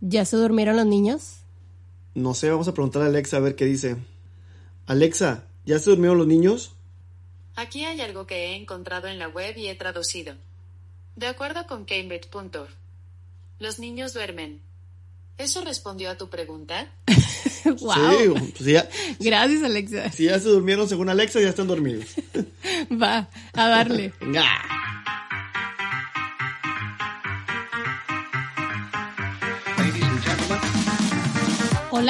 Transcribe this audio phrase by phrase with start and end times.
[0.00, 1.40] ¿Ya se durmieron los niños?
[2.14, 3.96] No sé, vamos a preguntar a Alexa a ver qué dice.
[4.86, 6.72] Alexa, ¿ya se durmieron los niños?
[7.56, 10.34] Aquí hay algo que he encontrado en la web y he traducido.
[11.16, 12.70] De acuerdo con Cambridge.org,
[13.58, 14.60] los niños duermen.
[15.36, 16.92] ¿Eso respondió a tu pregunta?
[17.80, 18.36] wow.
[18.36, 18.88] Sí, pues ya,
[19.20, 20.10] Gracias, Alexa.
[20.12, 22.06] si ya se durmieron según Alexa, ya están dormidos.
[23.02, 24.12] Va, a darle.
[24.20, 24.44] Venga.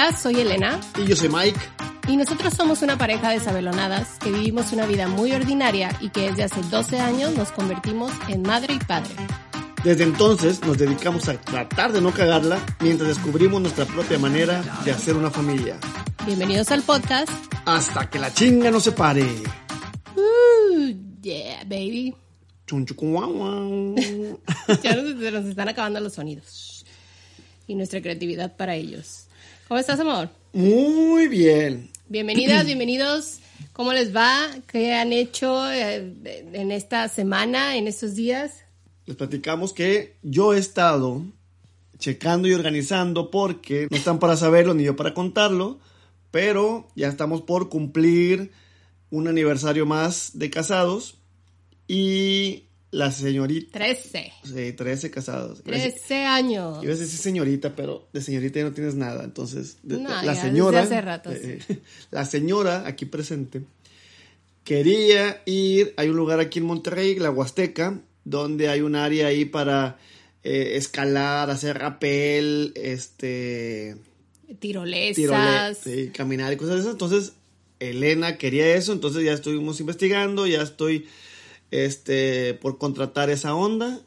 [0.01, 1.59] Hola, soy Elena Y yo soy Mike.
[2.07, 6.31] y nosotros somos una pareja de sabelonadas que vivimos una vida muy ordinaria y que
[6.31, 9.11] desde hace 12 años nos convertimos en madre y padre.
[9.83, 14.93] Desde entonces nos dedicamos a tratar de no cagarla mientras descubrimos nuestra propia manera de
[14.93, 15.81] hacer una familia.
[16.25, 17.33] Bienvenidos al podcast.
[17.65, 19.25] Hasta que la chinga no se pare.
[20.15, 22.15] Uh, yeah, baby.
[24.81, 26.87] Ya nos, se nos están acabando los sonidos
[27.67, 29.28] y nuestra creatividad para ellos.
[29.69, 30.31] ¿Cómo estás, amor?
[30.55, 31.91] Muy bien.
[32.09, 33.41] Bienvenidas, bienvenidos.
[33.75, 34.49] ¿Cómo les va?
[34.67, 36.15] ¿Qué han hecho eh,
[36.55, 38.65] en esta semana, en estos días?
[39.05, 41.23] Les platicamos que yo he estado
[41.99, 45.79] checando y organizando porque no están para saberlo ni yo para contarlo,
[46.31, 48.51] pero ya estamos por cumplir
[49.11, 51.19] un aniversario más de casados
[51.87, 53.71] y la señorita...
[53.79, 54.33] 13.
[54.45, 55.61] Sí, 13 casados.
[55.67, 56.83] Iba a decir- 13 años.
[56.83, 59.25] Iba a decir señorita, pero de señorita ya no tienes nada.
[59.25, 60.83] Entonces, de- No, la ya señora.
[60.83, 61.59] hace rato, eh,
[62.11, 63.63] la señora aquí presente
[64.65, 65.95] quería ir.
[65.97, 69.99] Hay un lugar aquí en Monterrey, la Huasteca, donde hay un área ahí para
[70.43, 73.97] eh, escalar, hacer rappel, este.
[74.61, 75.17] Tirolesas.
[75.17, 76.93] tirole- sí, caminar y cosas de esas.
[76.93, 77.33] Entonces,
[77.81, 78.93] Elena quería eso.
[78.93, 80.47] Entonces, ya estuvimos investigando.
[80.47, 81.07] Ya estoy
[81.71, 84.01] este, por contratar esa onda.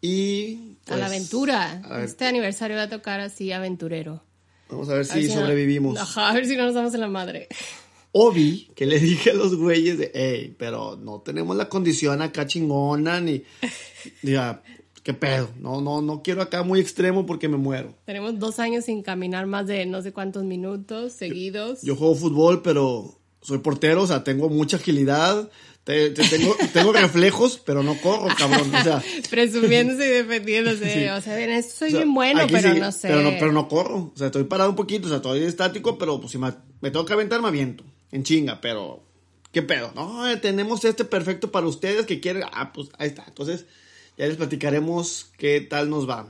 [0.00, 0.76] Y.
[0.86, 1.82] a la pues, aventura.
[1.88, 4.22] a Este aniversario va a tocar así aventurero.
[4.68, 5.98] Vamos a ver A si no- sobrevivimos.
[5.98, 7.48] Ajá, a ver si no nos damos en la madre.
[8.12, 12.46] Obi, que le dije a los güeyes de, hey, pero no tenemos la condición acá
[12.46, 13.42] chingona, ni,
[14.22, 14.62] ya,
[15.02, 17.94] qué pedo, no, no, no quiero acá muy extremo porque me muero.
[18.04, 21.80] Tenemos dos años sin caminar más de no sé cuántos minutos seguidos.
[21.82, 25.48] Yo juego fútbol, pero soy portero, o sea, tengo mucha agilidad,
[25.84, 29.02] te- te- tengo, tengo reflejos, pero no corro, cabrón, o sea.
[29.30, 30.94] Presumiéndose y defendiéndose.
[30.94, 31.08] Sí.
[31.08, 33.08] O sea, esto soy o sea, bien bueno, pero sí, no sé.
[33.08, 35.98] Pero no, pero no corro, o sea, estoy parado un poquito, o sea, estoy estático,
[35.98, 39.02] pero pues si me, me tengo que aventar, me aviento, en chinga, pero,
[39.50, 39.92] ¿qué pedo?
[39.94, 43.66] No, eh, tenemos este perfecto para ustedes que quieren, ah, pues ahí está, entonces
[44.16, 46.28] ya les platicaremos qué tal nos va.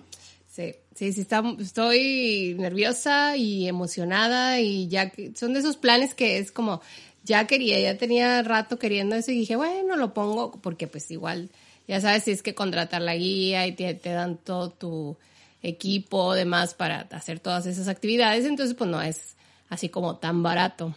[0.50, 6.14] Sí, sí, sí, está, estoy nerviosa y emocionada y ya que son de esos planes
[6.14, 6.80] que es como,
[7.24, 11.50] ya quería, ya tenía rato queriendo eso y dije, bueno, lo pongo porque pues igual,
[11.86, 15.16] ya sabes, tienes que contratar la guía y te, dan todo tu
[15.62, 19.36] equipo, demás para hacer todas esas actividades, entonces pues no es
[19.68, 20.94] así como tan barato.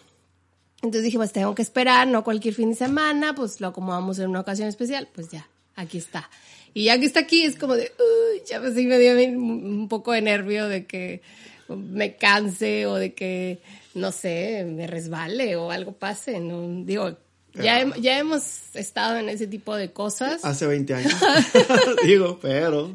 [0.77, 4.29] Entonces dije, pues tengo que esperar, no cualquier fin de semana, pues lo acomodamos en
[4.29, 6.29] una ocasión especial, pues ya, aquí está.
[6.73, 9.87] Y ya que está aquí es como de, uy, ya pues sí me dio un
[9.87, 11.21] poco de nervio de que
[11.69, 13.59] me canse o de que,
[13.95, 16.39] no sé, me resbale o algo pase.
[16.39, 16.85] ¿no?
[16.85, 17.17] Digo,
[17.53, 18.43] ya, ya hemos
[18.75, 21.15] estado en ese tipo de cosas Hace 20 años,
[22.05, 22.91] digo, pero...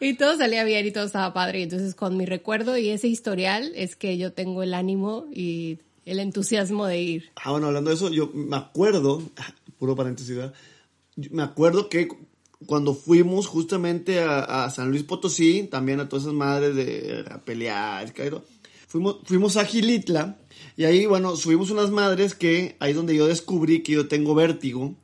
[0.00, 1.60] y todo salía bien y todo estaba padre.
[1.60, 5.78] Y entonces con mi recuerdo y ese historial es que yo tengo el ánimo y
[6.04, 7.30] el entusiasmo de ir.
[7.36, 9.22] Ah, bueno, hablando de eso, yo me acuerdo,
[9.78, 10.36] puro paréntesis,
[11.30, 12.08] me acuerdo que
[12.66, 17.38] cuando fuimos justamente a, a San Luis Potosí, también a todas esas madres de a
[17.38, 18.12] pelear,
[18.92, 20.36] fuimos, fuimos a Gilitla
[20.76, 24.34] y ahí, bueno, subimos unas madres que ahí es donde yo descubrí que yo tengo
[24.34, 24.94] vértigo.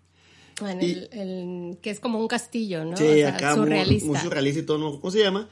[0.65, 2.97] En Y- el, el- que es como un castillo, ¿no?
[2.97, 4.07] Sí, O sea, acá muy- surrealista.
[4.09, 5.49] Muy, surrealista y todo, no ¿cómo se llama?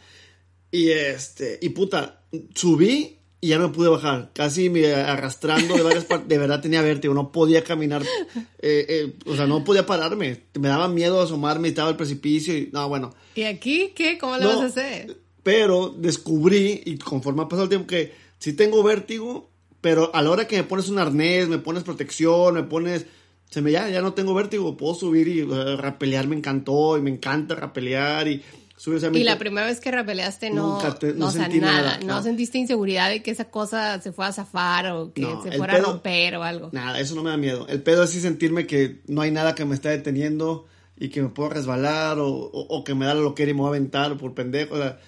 [0.71, 2.23] Y este, y puta,
[2.55, 6.83] subí y ya no pude bajar, casi me arrastrando de varias partes, de verdad tenía
[6.83, 11.69] vértigo, no podía caminar, eh, eh, o sea, no podía pararme, me daba miedo asomarme,
[11.69, 14.19] estaba el precipicio y, no, bueno, ¿Y aquí qué?
[14.19, 14.49] ¿Cómo le No.
[14.49, 15.19] vas a hacer?
[15.43, 19.51] pero descubrí, y conforme ha pasado el tiempo, que sí tengo vértigo,
[19.81, 23.07] pero a la hora que me pones un arnés, me pones protección, me pones...
[23.49, 27.01] Se me ya, ya no tengo vértigo, puedo subir y eh, rapelear me encantó y
[27.01, 28.43] me encanta rapelear y
[28.77, 31.61] sea, me Y la primera vez que rapeleaste no, Nunca te- no o sea, sentí
[31.61, 32.23] nada, no no.
[32.23, 35.75] sentiste inseguridad de que esa cosa se fue a zafar o que No, se fuera
[35.75, 36.71] pedo- a romper o algo.
[36.73, 37.67] Nada, eso no me da miedo.
[37.69, 40.67] El pedo es sí sentirme que no hay nada que me está deteniendo
[40.99, 43.61] y que me puedo resbalar o, o- o que me da la loquera y me
[43.61, 44.75] voy a aventar por pendejo.
[44.75, 44.99] O sea,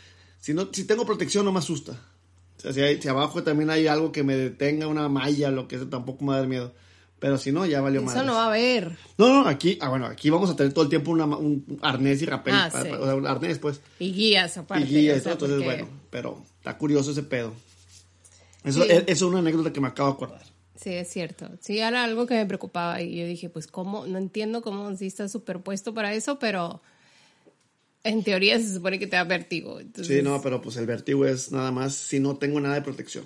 [0.40, 2.00] si, no, si tengo protección no me asusta.
[2.58, 5.68] O sea, si, hay- si abajo también hay algo que me detenga, una malla, lo
[5.68, 6.74] que sea, tampoco me va a dar miedo.
[7.20, 8.14] Pero si no, ya valió más.
[8.14, 8.96] Eso no va a haber.
[9.16, 12.22] No, no, aquí, ah, bueno, aquí vamos a tener todo el tiempo una, un arnés
[12.22, 12.54] y rapel.
[12.54, 12.90] Ah, para- sí.
[12.92, 13.80] o sea, un arnés, pues.
[13.98, 14.84] Y guías aparte.
[14.84, 17.52] y guía y o sea, entonces, porque- bueno, pero está curioso ese pedo.
[18.64, 18.88] Eso, Sí.
[18.90, 20.42] es, eso es una anécdota que me acabo de acordar.
[20.76, 21.48] Sí, es cierto.
[21.60, 25.06] Sí, era algo que me preocupaba y yo dije, pues cómo, no entiendo cómo sí
[25.06, 26.80] está superpuesto para eso, pero
[28.04, 29.80] en teoría se supone que te da vértigo.
[29.80, 32.82] Entonces, Sí, no, pero pues el vértigo es nada más si no tengo nada de
[32.82, 33.24] protección.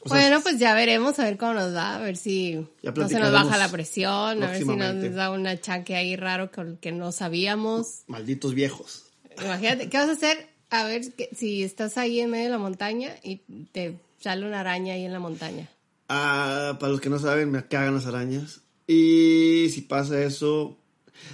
[0.00, 3.08] O sea, bueno, pues ya veremos a ver cómo nos da, a ver si no
[3.08, 6.68] se nos baja la presión, a ver si nos da un achaque ahí raro con
[6.68, 8.02] el que no sabíamos.
[8.06, 9.06] malditos viejos.
[9.42, 10.48] Imagínate, ¿qué vas a hacer?
[10.70, 13.38] A ver que- si estás ahí en medio de la montaña y
[13.72, 15.68] te sale una araña ahí en la montaña.
[16.08, 18.60] Ah, para los que no saben, me cagan las arañas.
[18.86, 20.78] Y si pasa eso...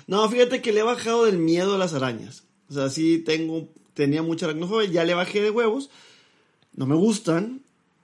[0.06, 2.44] No, fíjate que le he bajado del miedo a las arañas.
[2.69, 3.69] O sea, sí tengo...
[3.94, 5.88] Tenía mucha aracnofobia, ya le bajé de huevos.
[6.75, 7.60] No me gustan.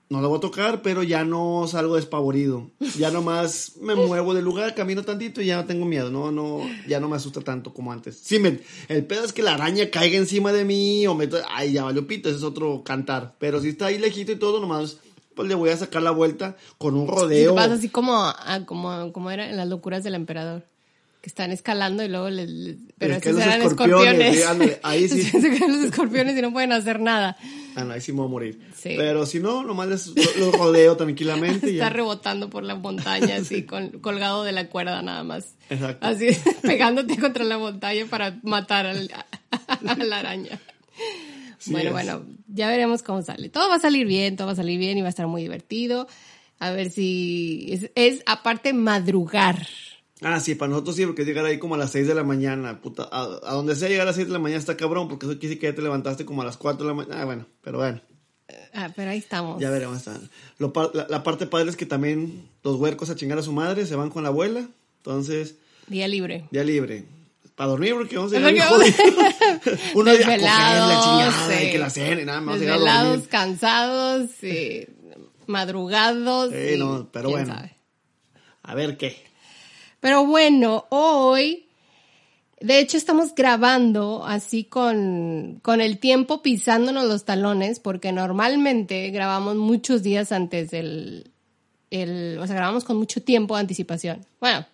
[0.09, 2.69] No la voy a tocar, pero ya no salgo despavorido.
[2.97, 6.11] Ya nomás me muevo del lugar, camino tantito y ya no tengo miedo.
[6.11, 8.19] No, no, ya no me asusta tanto como antes.
[8.21, 11.29] Sí, me, el pedo es que la araña caiga encima de mí o me...
[11.49, 13.35] Ay, ya valió pito, ese es otro cantar.
[13.39, 14.97] Pero si está ahí lejito y todo, nomás
[15.35, 17.55] pues le voy a sacar la vuelta con un te rodeo.
[17.55, 20.63] pasa así como, ah, como, como era en las locuras del emperador.
[21.21, 22.49] Que están escalando y luego les...
[22.49, 24.69] les- pero Les estos caen los eran escorpiones, escorpiones.
[24.73, 25.31] sí, ahí sí.
[25.67, 27.37] Los escorpiones y no pueden hacer nada.
[27.75, 28.61] Ah, no, ahí sí me voy a morir.
[28.75, 28.95] Sí.
[28.97, 31.89] Pero si no, nomás les, lo, lo rodeo tranquilamente y Está ya.
[31.91, 35.53] rebotando por la montaña así, con, colgado de la cuerda nada más.
[35.69, 36.07] Exacto.
[36.07, 36.29] Así,
[36.63, 39.11] pegándote contra la montaña para matar al-
[39.67, 40.59] a la araña.
[41.59, 41.93] Sí bueno, es.
[41.93, 43.49] bueno, ya veremos cómo sale.
[43.49, 45.43] Todo va a salir bien, todo va a salir bien y va a estar muy
[45.43, 46.07] divertido.
[46.57, 49.67] A ver si es, es aparte madrugar.
[50.21, 52.23] Ah, sí, para nosotros sí, porque es llegar ahí como a las 6 de la
[52.23, 53.09] mañana, puta.
[53.11, 55.33] A, a donde sea llegar a las 6 de la mañana está cabrón, porque eso
[55.33, 57.21] quiere decir que ya te levantaste como a las 4 de la mañana.
[57.21, 58.01] Ah, bueno, pero bueno,
[58.73, 59.59] Ah, pero ahí estamos.
[59.61, 59.97] ya veremos.
[59.97, 60.19] está.
[60.59, 63.85] Lo, la, la parte padre es que también los huercos a chingar a su madre
[63.85, 65.55] se van con la abuela, entonces,
[65.87, 66.47] Día libre.
[66.51, 67.05] ya libre.
[67.55, 68.95] Para dormir, porque vamos a llegar jodidos.
[69.95, 71.65] Uno ya a coger la chingada sí.
[71.67, 74.29] y que la cena y nada más a Desvelados, cansados,
[75.47, 76.51] madrugados.
[76.51, 77.53] Sí, y no, pero bueno.
[77.53, 77.75] sabe.
[78.63, 79.23] A ver qué.
[80.01, 81.67] Pero bueno, hoy,
[82.59, 89.55] de hecho estamos grabando así con, con el tiempo pisándonos los talones, porque normalmente grabamos
[89.55, 91.31] muchos días antes del,
[91.91, 94.25] el, o sea, grabamos con mucho tiempo de anticipación.
[94.39, 94.65] Bueno,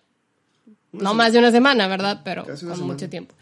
[0.92, 2.22] no más de una semana, ¿verdad?
[2.24, 2.82] Pero con semana.
[2.82, 3.34] mucho tiempo.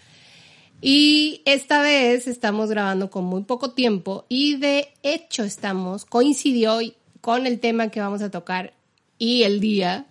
[0.80, 6.78] Y esta vez estamos grabando con muy poco tiempo y de hecho estamos, coincidió
[7.20, 8.74] con el tema que vamos a tocar
[9.18, 10.06] y el día,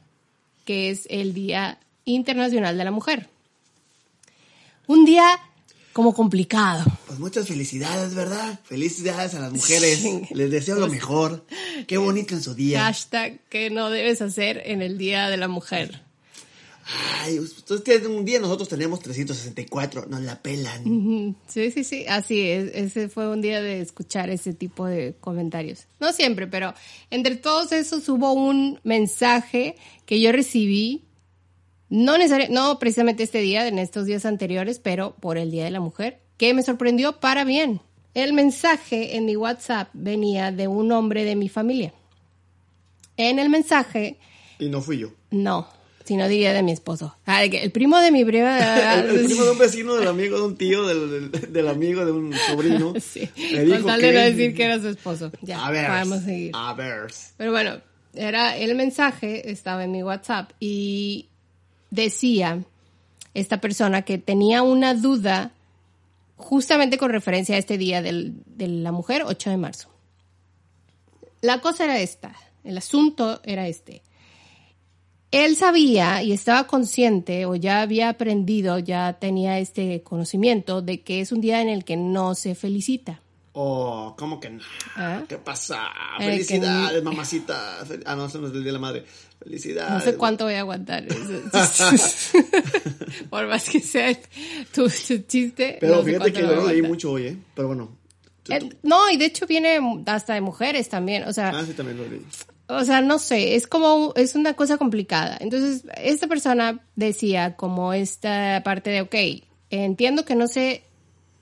[0.66, 3.30] que es el Día Internacional de la Mujer.
[4.88, 5.40] Un día
[5.94, 6.84] como complicado.
[7.08, 8.60] Pues muchas felicidades, ¿verdad?
[8.66, 10.04] Felicidades a las mujeres.
[10.32, 11.46] Les deseo lo mejor.
[11.88, 12.84] Qué bonito en su día.
[12.84, 16.05] Hashtag que no debes hacer en el Día de la Mujer.
[17.22, 20.06] Ay, ustedes tienen un día, nosotros tenemos 364.
[20.08, 21.36] Nos la pelan.
[21.48, 22.72] Sí, sí, sí, así es.
[22.76, 25.86] Ese fue un día de escuchar ese tipo de comentarios.
[26.00, 26.74] No siempre, pero
[27.10, 31.06] entre todos esos hubo un mensaje que yo recibí,
[31.90, 35.72] no necesariamente, no precisamente este día, en estos días anteriores, pero por el Día de
[35.72, 37.82] la Mujer, que me sorprendió para bien.
[38.14, 41.94] El mensaje en mi WhatsApp venía de un hombre de mi familia.
[43.18, 44.18] En el mensaje,
[44.60, 45.10] Y no fui yo.
[45.32, 45.68] no,
[46.06, 47.18] sino diría de mi esposo.
[47.26, 48.94] Ah, el primo de mi prima.
[48.94, 52.06] El, el primo de un vecino, del amigo de un tío, del, del- del amigo
[52.06, 52.94] de un sobrino.
[53.02, 54.06] Sí, Me dijo con tal que...
[54.08, 55.32] de no decir que era su esposo.
[55.42, 55.88] Ya, a ver.
[55.88, 56.52] podemos seguir.
[56.54, 57.08] A ver.
[57.38, 57.82] Pero bueno,
[58.14, 61.28] era el mensaje, estaba en mi WhatsApp y
[61.92, 62.64] decía
[63.34, 65.52] esta persona que tenía una duda
[66.38, 69.90] justamente con referencia a este día del- de la mujer, 8 de marzo.
[71.42, 74.02] La cosa era esta, el asunto era este.
[75.36, 81.22] Él sabía y estaba consciente o ya había aprendido, ya tenía este conocimiento de que
[81.22, 83.20] es un día en el que no se felicita.
[83.58, 84.62] Oh, ¿cómo que no?
[84.98, 85.24] ¿Ah?
[85.30, 85.84] ¿Qué pasa?
[86.20, 87.86] Eh, que Felicidades, mamacita.
[87.86, 89.06] Fel- Ah, no, eso no es el día de la madre.
[89.42, 89.92] Felicidades.
[89.94, 91.06] No sé cuánto voy a aguantar.
[93.30, 94.18] Por más que sea
[94.74, 95.78] tu, chiste.
[95.80, 97.38] Pero no fíjate que lo leí mucho hoy, ¿eh?
[97.56, 97.90] Pero bueno.
[98.50, 101.24] Eh, no, y de hecho viene hasta de mujeres también.
[101.24, 102.22] O sea, Ah, sí, también lo leí.
[102.68, 105.38] O sea, no sé, es como, es una cosa complicada.
[105.40, 109.16] Entonces, esta persona decía como esta parte de, ok,
[109.70, 110.84] entiendo que no se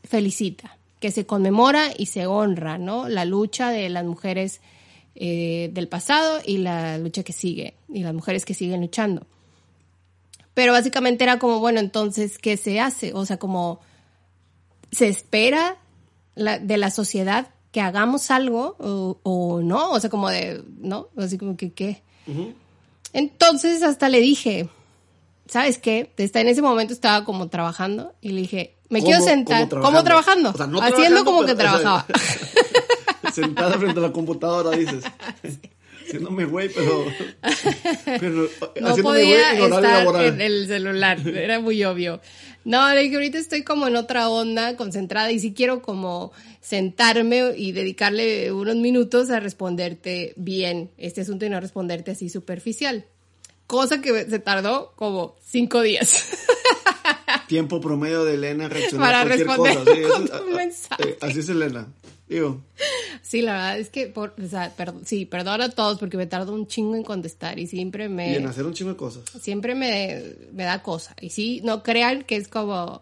[0.03, 3.07] felicita, que se conmemora y se honra, ¿no?
[3.07, 4.59] La lucha de las mujeres
[5.15, 9.25] eh, del pasado y la lucha que sigue, y las mujeres que siguen luchando.
[10.53, 13.13] Pero básicamente era como, bueno, entonces, ¿qué se hace?
[13.13, 13.79] O sea, como,
[14.91, 15.77] ¿se espera
[16.35, 19.91] de la sociedad que hagamos algo o, o no?
[19.91, 21.09] O sea, como de, ¿no?
[21.17, 22.03] Así como que, ¿qué?
[23.11, 24.69] Entonces hasta le dije,
[25.47, 26.13] ¿sabes qué?
[26.17, 29.81] Está en ese momento estaba como trabajando y le dije, me ¿Cómo- quiero sentar, cómo
[29.83, 30.53] como trabajando?
[30.53, 32.05] trabajando, O sea, no haciendo trabajando, como que pero, o sea, trabajaba.
[33.33, 35.03] Sentada frente a la computadora, dices.
[36.05, 37.05] Haciéndome güey, pero.
[38.05, 38.49] pero
[38.81, 42.21] no podía güey estar en el celular, era muy obvio.
[42.65, 46.31] No, dije, ahorita estoy como en otra onda, concentrada, y sí quiero como
[46.61, 53.05] sentarme y dedicarle unos minutos a responderte bien este asunto y no responderte así superficial.
[53.67, 56.25] Cosa que se tardó como cinco días.
[57.47, 59.93] Tiempo promedio de Elena reaccionar Para a cualquier responder cosa.
[59.93, 61.17] sí, con eso es- un a- a- mensaje.
[61.21, 61.87] así es Elena.
[62.27, 62.61] Digo,
[63.21, 66.25] Sí, la verdad es que, por, o sea, per- sí, perdón a todos porque me
[66.25, 69.23] tardo un chingo en contestar y siempre y me, en hacer un chingo de cosas.
[69.41, 71.15] siempre me, me da cosa.
[71.21, 73.01] Y sí, no crean que es como,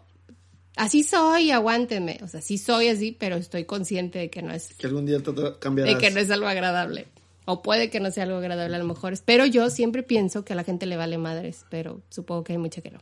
[0.76, 2.18] así soy, aguántenme.
[2.22, 5.18] O sea, sí soy así, pero estoy consciente de que no es, Que algún día
[5.60, 5.94] cambiarás.
[5.94, 7.06] de que no es algo agradable.
[7.44, 9.14] O puede que no sea algo agradable a lo mejor.
[9.24, 12.58] Pero yo siempre pienso que a la gente le vale madres, pero supongo que hay
[12.58, 13.00] mucha que no.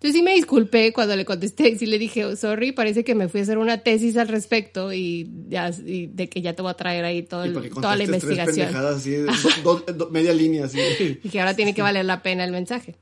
[0.00, 3.28] Entonces sí me disculpé cuando le contesté, sí le dije, "Oh, sorry, parece que me
[3.28, 6.70] fui a hacer una tesis al respecto y, ya, y de que ya te voy
[6.70, 8.54] a traer ahí todo el- toda la tres investigación.
[8.68, 9.14] pendejadas así,
[9.64, 10.78] do- do- do- media línea así.
[11.24, 12.94] Y que ahora tiene que valer la pena el mensaje.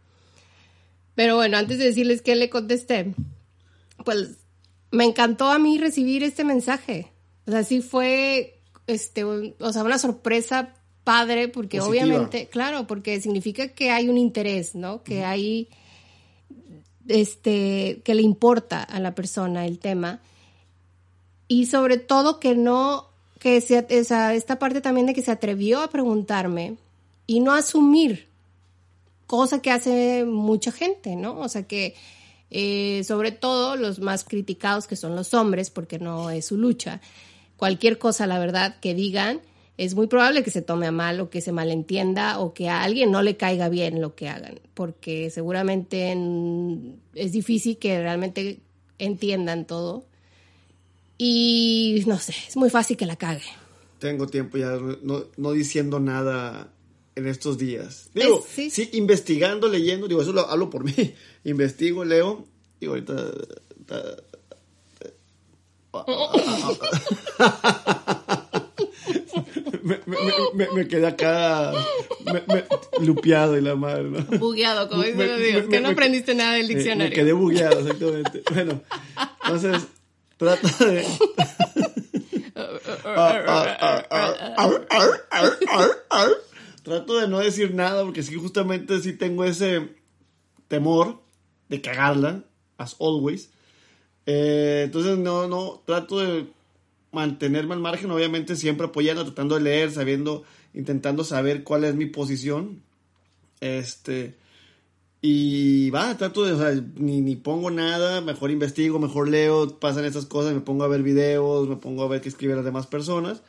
[1.15, 3.15] Pero bueno, antes de decirles que le contesté,
[4.05, 4.39] pues
[4.91, 7.13] me encantó a mí recibir este mensaje.
[7.47, 10.75] O sea, sí fue, este, un- o sea, una sorpresa
[11.05, 12.05] padre porque Positiva.
[12.07, 15.03] obviamente, claro, porque significa que hay un interés, ¿no?
[15.03, 15.69] Que hay,
[17.09, 20.21] este, que le importa a la persona el tema.
[21.49, 23.09] Y sobre todo que no,
[23.39, 26.77] que se, esta parte también de que se atrevió a preguntarme
[27.27, 28.29] y no asumir,
[29.27, 31.39] cosa que hace mucha gente, ¿no?
[31.41, 31.95] O sea que
[32.51, 37.01] eh, sobre todo los más criticados que son los hombres, porque no es su lucha,
[37.57, 39.41] cualquier cosa, la verdad, que digan,
[39.79, 42.83] es muy probable que se tome a mal o que se malentienda o que a
[42.83, 48.61] alguien no le caiga bien lo que hagan, porque seguramente en- es difícil que realmente
[48.99, 50.05] entiendan todo.
[51.19, 53.43] Y no sé, es muy fácil que la cague.
[53.99, 56.69] Tengo tiempo ya no, no diciendo nada
[57.15, 58.11] en estos días.
[58.15, 58.71] Digo, Es- sí.
[58.71, 58.91] sí.
[58.93, 60.93] investigando, leyendo, digo, eso lo hablo por mí.
[61.45, 62.47] Investigo, leo,
[62.81, 63.15] y ahorita...
[63.87, 64.17] ta-
[65.93, 66.01] me,
[69.87, 70.01] me,
[70.55, 71.73] me, me quedé acá
[73.01, 74.39] lupeado y la madre, ¿no?
[74.39, 77.11] Bugueado, como dicen los que no aprendiste nada del Eh, diccionario.
[77.11, 78.43] Me quedé bugueado, exactamente.
[78.53, 78.83] Bueno,
[79.45, 79.87] entonces,
[80.37, 81.07] trata de...
[86.83, 89.89] Trato de no decir nada porque sí, justamente sí tengo ese
[90.69, 91.21] temor
[91.69, 92.45] de cagarla,
[92.79, 93.51] as always.
[94.27, 96.47] Eh, entonces, no, no, trato de
[97.17, 100.45] mantenerme al margen, obviamente siempre apoyando, tratando de leer, sabiendo,
[100.75, 102.83] intentando saber cuál es mi posición.
[103.61, 104.37] Este,
[105.23, 110.05] y va, trato de, o sea, ni, ni pongo nada, mejor investigo, mejor leo, pasan
[110.05, 112.87] estas cosas, me pongo a ver videos, me pongo a ver qué escriben las demás
[112.87, 113.43] personas.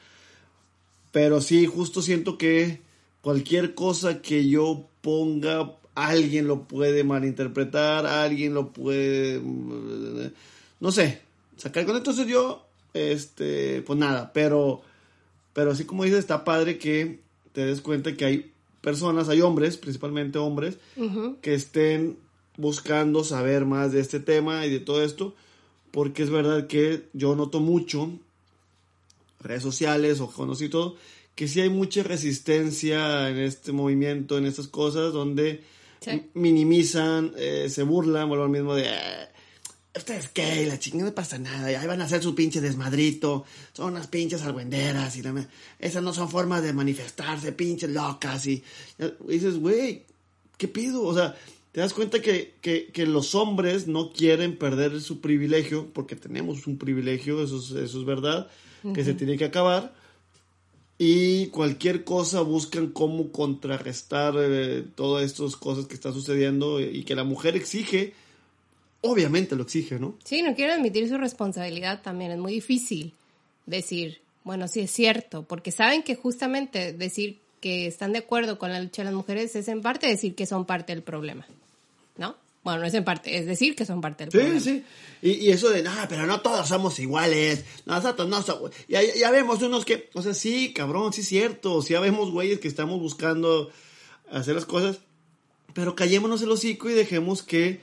[1.11, 2.81] Pero sí, justo siento que
[3.21, 9.41] cualquier cosa que yo ponga, alguien lo puede malinterpretar, alguien lo puede,
[10.79, 11.21] no sé,
[11.57, 12.66] sacar con entonces yo,
[13.11, 14.81] este, pues nada, pero,
[15.53, 17.19] pero así como dices, está padre que
[17.53, 18.51] te des cuenta que hay
[18.81, 20.77] personas, hay hombres, principalmente hombres,
[21.41, 22.17] que estén
[22.57, 25.35] buscando saber más de este tema y de todo esto,
[25.91, 28.11] porque es verdad que yo noto mucho,
[29.39, 30.95] redes sociales o conocí todo,
[31.35, 35.61] que sí hay mucha resistencia en este movimiento, en estas cosas, donde
[35.99, 36.23] Sí.
[36.35, 38.83] minimizan, eh, se burlan, vuelvo al mismo de...
[38.85, 39.27] "Eh,
[39.97, 43.93] Ustedes qué, la chingada no pasa nada, ahí van a hacer su pinche desmadrito, son
[43.93, 45.47] unas pinches argüenderas y la
[45.79, 48.63] esas no son formas de manifestarse, pinches locas y,
[48.99, 50.03] y dices, güey,
[50.57, 51.03] ¿qué pido?
[51.03, 51.35] O sea,
[51.71, 56.67] te das cuenta que, que, que los hombres no quieren perder su privilegio, porque tenemos
[56.67, 58.49] un privilegio, eso es, eso es verdad,
[58.93, 59.93] que se tiene que acabar,
[60.97, 67.15] y cualquier cosa buscan cómo contrarrestar eh, todas estas cosas que están sucediendo y que
[67.15, 68.13] la mujer exige,
[69.01, 70.15] obviamente lo exige, ¿no?
[70.23, 72.31] Sí, no quiero admitir su responsabilidad también.
[72.31, 73.13] Es muy difícil
[73.65, 78.71] decir, bueno, sí es cierto, porque saben que justamente decir que están de acuerdo con
[78.71, 81.45] la lucha de las mujeres es en parte decir que son parte del problema,
[82.17, 82.35] ¿no?
[82.63, 84.59] Bueno, no es en parte, es decir que son parte del Sí, problema.
[84.59, 84.83] sí.
[85.21, 87.63] Y, y eso de, no, pero no todos somos iguales.
[87.85, 88.71] Nosotros no somos.
[88.89, 91.81] Ya, ya vemos unos que, o sea, sí, cabrón, sí es cierto.
[91.81, 93.71] Sí, ya vemos güeyes que estamos buscando
[94.29, 94.99] hacer las cosas.
[95.73, 97.79] Pero callémonos el hocico y dejemos que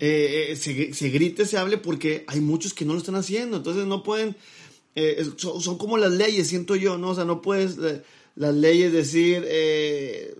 [0.00, 3.56] eh, eh, se, se grite, se hable, porque hay muchos que no lo están haciendo.
[3.58, 4.36] Entonces no pueden.
[4.94, 7.10] eh, son, como las leyes, siento yo, ¿no?
[7.10, 7.78] O sea, no puedes.
[7.78, 8.02] eh,
[8.34, 9.44] las leyes decir.
[9.46, 10.34] eh,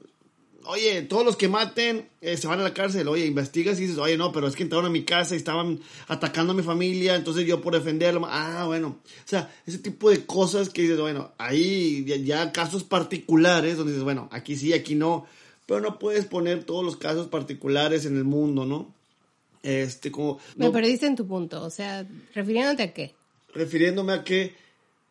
[0.65, 3.09] oye, todos los que maten se van a la cárcel.
[3.09, 5.81] Oye, investigas y dices, oye, no, pero es que entraron a mi casa y estaban
[6.09, 8.23] atacando a mi familia, entonces yo por defenderlo.
[8.27, 9.01] Ah, bueno.
[9.05, 14.05] O sea, ese tipo de cosas que dices, bueno, ahí ya casos particulares donde dices,
[14.05, 15.27] bueno, aquí sí, aquí no.
[15.67, 18.95] Pero no puedes poner todos los casos particulares en el mundo, ¿no?
[19.63, 20.39] Este, como.
[20.57, 23.15] Me no- perdiste en tu punto, o sea, refiriéndote a qué.
[23.55, 24.55] refiriéndome a que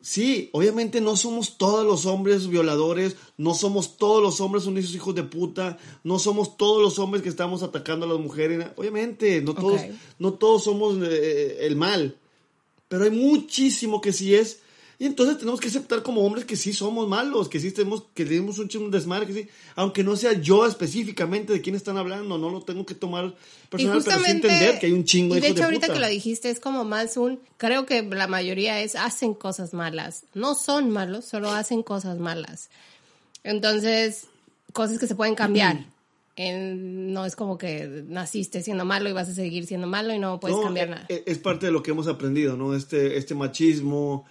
[0.02, 5.14] sí, obviamente no somos todos los hombres violadores, no somos todos los hombres unos hijos
[5.16, 9.54] de puta, no somos todos los hombres que estamos atacando a las mujeres, obviamente, no
[9.54, 9.82] todos,
[10.20, 12.18] no todos somos eh, el mal,
[12.88, 14.60] pero hay muchísimo que sí es.
[15.02, 18.24] Y entonces tenemos que aceptar como hombres que sí somos malos, que sí tenemos, que
[18.24, 21.98] tenemos un chingo de desmadre, que sí, aunque no sea yo específicamente de quién están
[21.98, 23.34] hablando, no lo tengo que tomar
[23.68, 25.88] personal, pero sí entender que hay un chingo y de de hijos hecho de ahorita
[25.88, 25.94] puta.
[25.96, 30.24] que lo dijiste es como más un creo que la mayoría es hacen cosas malas.
[30.36, 32.70] No son malos solo hacen cosas malas.
[33.44, 34.28] Entonces
[34.74, 35.86] cosas que se pueden cambiar.
[36.36, 40.20] En- no es como que naciste siendo malo y vas a seguir siendo malo y
[40.20, 41.06] no puedes No, cambiar eh, nada.
[41.10, 42.74] eh, Es parte de lo que hemos aprendido, ¿no?
[42.76, 44.26] Este, este machismo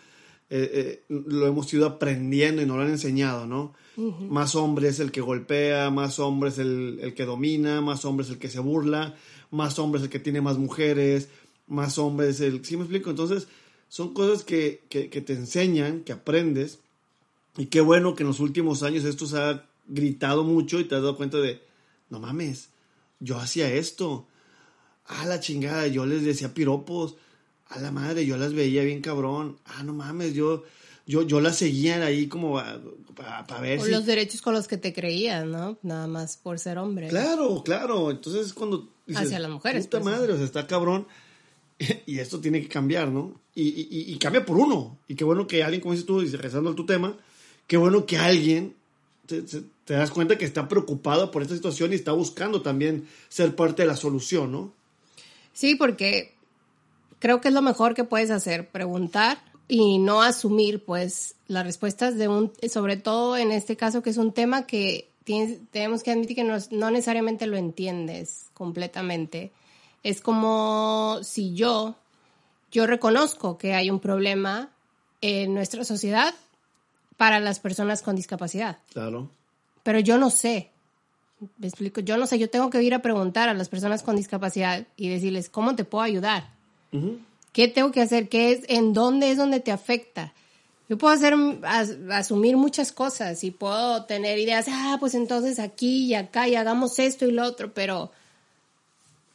[0.50, 3.72] eh, eh, lo hemos ido aprendiendo y nos lo han enseñado, ¿no?
[3.96, 8.24] Más hombre es el que golpea, más hombre es el, el que domina, más hombre
[8.24, 9.14] es el que se burla,
[9.50, 11.28] más hombre es el que tiene más mujeres,
[11.66, 12.64] más hombre es el...
[12.64, 13.10] ¿Sí me explico?
[13.10, 13.46] Entonces,
[13.88, 16.78] son cosas que, que, que te enseñan, que aprendes,
[17.56, 20.94] y qué bueno que en los últimos años esto se ha gritado mucho y te
[20.94, 21.60] has dado cuenta de,
[22.08, 22.70] no mames,
[23.18, 24.26] yo hacía esto,
[25.04, 27.16] a la chingada, yo les decía piropos,
[27.70, 30.64] a la madre, yo las veía bien cabrón, ah, no mames, yo,
[31.06, 32.60] yo, yo las seguía ahí como
[33.16, 33.90] para ver si...
[33.90, 38.10] los derechos con los que te creías no nada más por ser hombre Claro, claro,
[38.10, 38.88] entonces cuando...
[39.14, 40.14] Hacia las mujeres, Puta pues.
[40.14, 41.06] madre, o sea, está cabrón.
[42.06, 43.40] Y esto tiene que cambiar, ¿no?
[43.54, 44.98] Y, y- y- y cambia por uno.
[45.08, 47.16] Y qué bueno que alguien, como dices tú, y regresando a tu tema,
[47.66, 48.74] qué bueno que alguien
[49.26, 53.08] te, te- te das cuenta que está preocupado por esta situación y está buscando también
[53.28, 54.72] ser parte de la solución, ¿no?
[55.52, 56.34] Sí, porque
[57.20, 62.16] creo que es lo mejor que puedes hacer, preguntar y no asumir, pues, las respuestas
[62.16, 66.10] de un, sobre todo en este caso que es un tema que tienes- tenemos que
[66.10, 69.52] admitir que no, no necesariamente lo entiendes completamente.
[70.02, 71.94] Es como si yo,
[72.72, 74.70] yo reconozco que hay un problema
[75.20, 76.34] en nuestra sociedad
[77.16, 79.28] para las personas con discapacidad Claro.
[79.82, 80.70] pero yo no sé.
[81.58, 84.16] Me explico, yo no sé, yo tengo que ir a preguntar a las personas con
[84.16, 86.50] discapacidad y decirles, ¿cómo te puedo ayudar?
[87.52, 88.28] ¿Qué tengo que hacer?
[88.28, 88.60] ¿Qué es?
[88.68, 90.32] ¿En dónde es donde te afecta?
[90.88, 96.06] Yo puedo hacer, as- asumir muchas cosas y puedo tener ideas, ah, pues entonces aquí
[96.06, 98.10] y acá y hagamos esto y lo otro, pero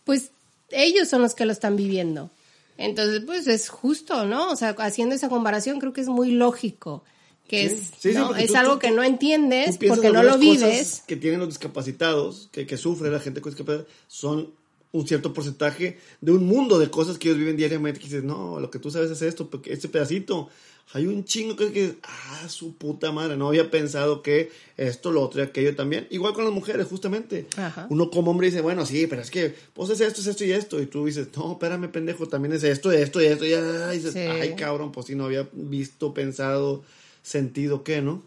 [0.04, 0.32] pues
[0.72, 2.30] ellos son los que lo están viviendo.
[2.78, 4.52] Entonces, pues es justo, ¿no?
[4.52, 7.04] O sea, haciendo esa comparación creo que es muy lógico,
[7.48, 8.16] que Sí, es, sí, es
[8.52, 11.04] tú- algo tú- que no entiendes porque no lo cosas vives.
[11.08, 14.52] que tienen los discapacitados, que, que sufre la gente con discapacidad, son
[14.98, 18.00] un cierto porcentaje de un mundo de cosas que ellos viven diariamente.
[18.00, 20.50] Que dices, no, lo que tú sabes es esto, porque este pedacito.
[20.94, 25.24] Hay un chingo que dices, ah, su puta madre, no había pensado que esto, lo
[25.24, 26.06] otro y aquello también.
[26.12, 27.48] Igual con las mujeres, justamente.
[27.58, 27.88] Ajá.
[27.90, 30.52] Uno como hombre dice, bueno, sí, pero es que, pues es esto, es esto y
[30.52, 30.80] esto.
[30.80, 33.46] Y tú dices, no, espérame, pendejo, también es esto, esto y esto.
[33.48, 34.20] Y ah, y dices, Sí.
[34.20, 36.84] ay, cabrón, pues sí, no había visto, pensado,
[37.24, 38.22] sentido qué, ¿no?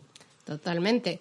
[0.45, 1.21] Totalmente.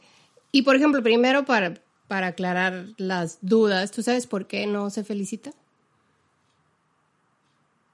[0.51, 5.03] Y por ejemplo, primero para, para aclarar las dudas, ¿tú sabes por qué no se
[5.03, 5.51] felicita?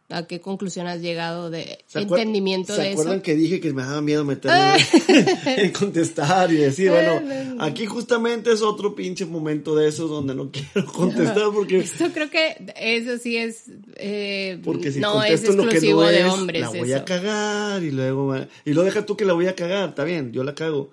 [0.09, 3.23] ¿A qué conclusión has llegado de ¿Se acuer- entendimiento ¿Se de acuerdan eso?
[3.23, 4.75] que dije que me daba miedo meterme
[5.57, 7.19] en contestar y decir, bueno,
[7.59, 12.29] aquí justamente es otro pinche momento de esos donde no quiero contestar porque, Esto creo
[12.29, 13.63] que eso sí es
[13.95, 16.61] eh, porque si no es contesto lo que exclusivo no de es, hombres.
[16.61, 17.01] la voy eso.
[17.01, 20.31] a cagar y luego, y luego deja tú que la voy a cagar, está bien,
[20.31, 20.91] yo la cago.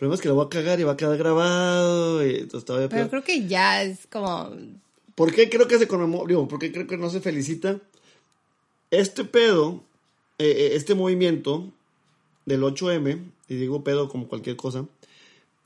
[0.00, 2.64] El problema es que la voy a cagar y va a quedar grabado y entonces
[2.64, 3.10] todavía Pero peor.
[3.10, 4.50] creo que ya es como
[5.14, 6.34] ¿Por qué creo que se conmemora?
[6.48, 7.78] ¿por qué creo que no se felicita?
[8.90, 9.82] Este pedo,
[10.38, 11.70] eh, eh, este movimiento
[12.46, 14.86] del 8M, y digo pedo como cualquier cosa,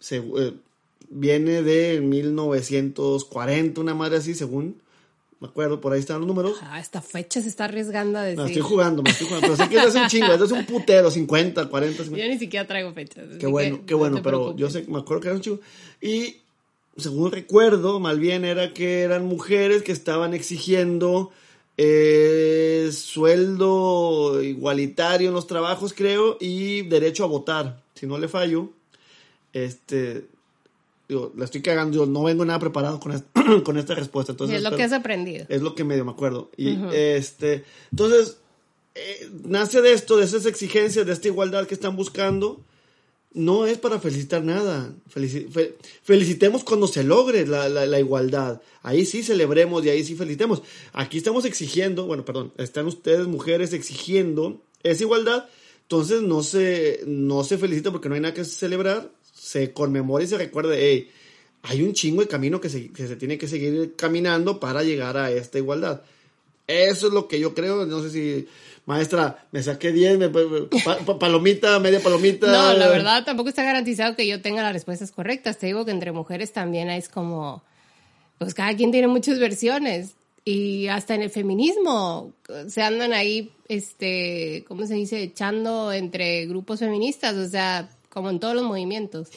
[0.00, 0.54] se, eh,
[1.10, 4.80] viene de 1940, una madre así, según
[5.44, 6.56] me acuerdo, por ahí están los números.
[6.62, 8.46] ah, esta fecha se está arriesgando a decir.
[8.46, 11.68] estoy jugando, me estoy jugando, pero sé que es un chingo, es un putero, 50,
[11.68, 12.26] 40, 50.
[12.26, 13.24] Yo ni siquiera traigo fechas.
[13.38, 14.60] Qué bueno, qué no bueno, pero preocupes.
[14.60, 15.60] yo sé, me acuerdo que era un chico.
[16.00, 16.36] Y
[16.96, 21.30] según recuerdo, más bien era que eran mujeres que estaban exigiendo
[21.76, 27.82] eh, sueldo igualitario en los trabajos, creo, y derecho a votar.
[27.94, 28.70] Si no le fallo,
[29.52, 30.24] este,
[31.08, 33.24] digo, la estoy cagando, yo no vengo nada preparado con, es-
[33.64, 34.32] con esta respuesta.
[34.32, 35.46] Entonces, es lo que has aprendido.
[35.48, 36.50] es lo que medio me acuerdo.
[36.56, 38.38] Y este, entonces,
[38.94, 42.60] eh, nace de esto, de esas exigencias, de esta igualdad que están buscando.
[43.32, 44.92] no es para felicitar nada.
[45.12, 48.60] Felici- fe- felicitemos cuando se logre la, la- la igualdad.
[48.82, 50.62] Ahí sí celebremos y ahí sí felicitemos.
[50.92, 55.46] Aquí estamos exigiendo, bueno, perdón, están ustedes mujeres exigiendo esa igualdad.
[55.82, 59.10] Entonces no se, no se felicita porque no hay nada que celebrar.
[59.44, 61.10] Se conmemora y se recuerda, hey,
[61.62, 65.16] hay un chingo de camino que se, que se tiene que seguir caminando para llegar
[65.18, 66.00] a esta igualdad.
[66.66, 67.84] Eso es lo que yo creo.
[67.84, 68.48] No sé si,
[68.86, 72.46] maestra, me saqué 10, me- pa- pa- palomita, media palomita.
[72.46, 75.58] No, la verdad tampoco está garantizado que yo tenga las respuestas correctas.
[75.58, 77.62] Te digo que entre mujeres también es como,
[78.38, 80.12] pues cada quien tiene muchas versiones.
[80.46, 82.32] Y hasta en el feminismo
[82.68, 85.22] se andan ahí, este, ¿cómo se dice?
[85.22, 89.28] Echando entre grupos feministas, o sea, como en todos los movimientos.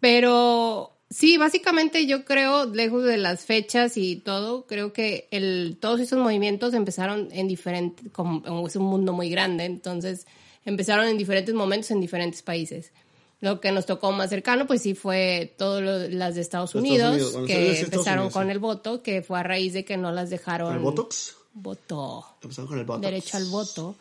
[0.00, 6.00] Pero sí, básicamente yo creo, lejos de las fechas y todo, creo que el, todos
[6.00, 10.26] esos movimientos empezaron en diferentes, como es un mundo muy grande, entonces
[10.64, 12.92] empezaron en diferentes momentos en diferentes países.
[13.40, 17.34] Lo que nos tocó más cercano, pues sí fue todas las de Estados Unidos, Estados
[17.36, 18.50] Unidos, que Estados empezaron Unidos, con sí.
[18.52, 20.74] el voto, que fue a raíz de que no las dejaron.
[20.74, 21.36] ¿El Botox?
[21.54, 23.02] Voto Empezamos con el Botox.
[23.02, 23.96] derecho al voto,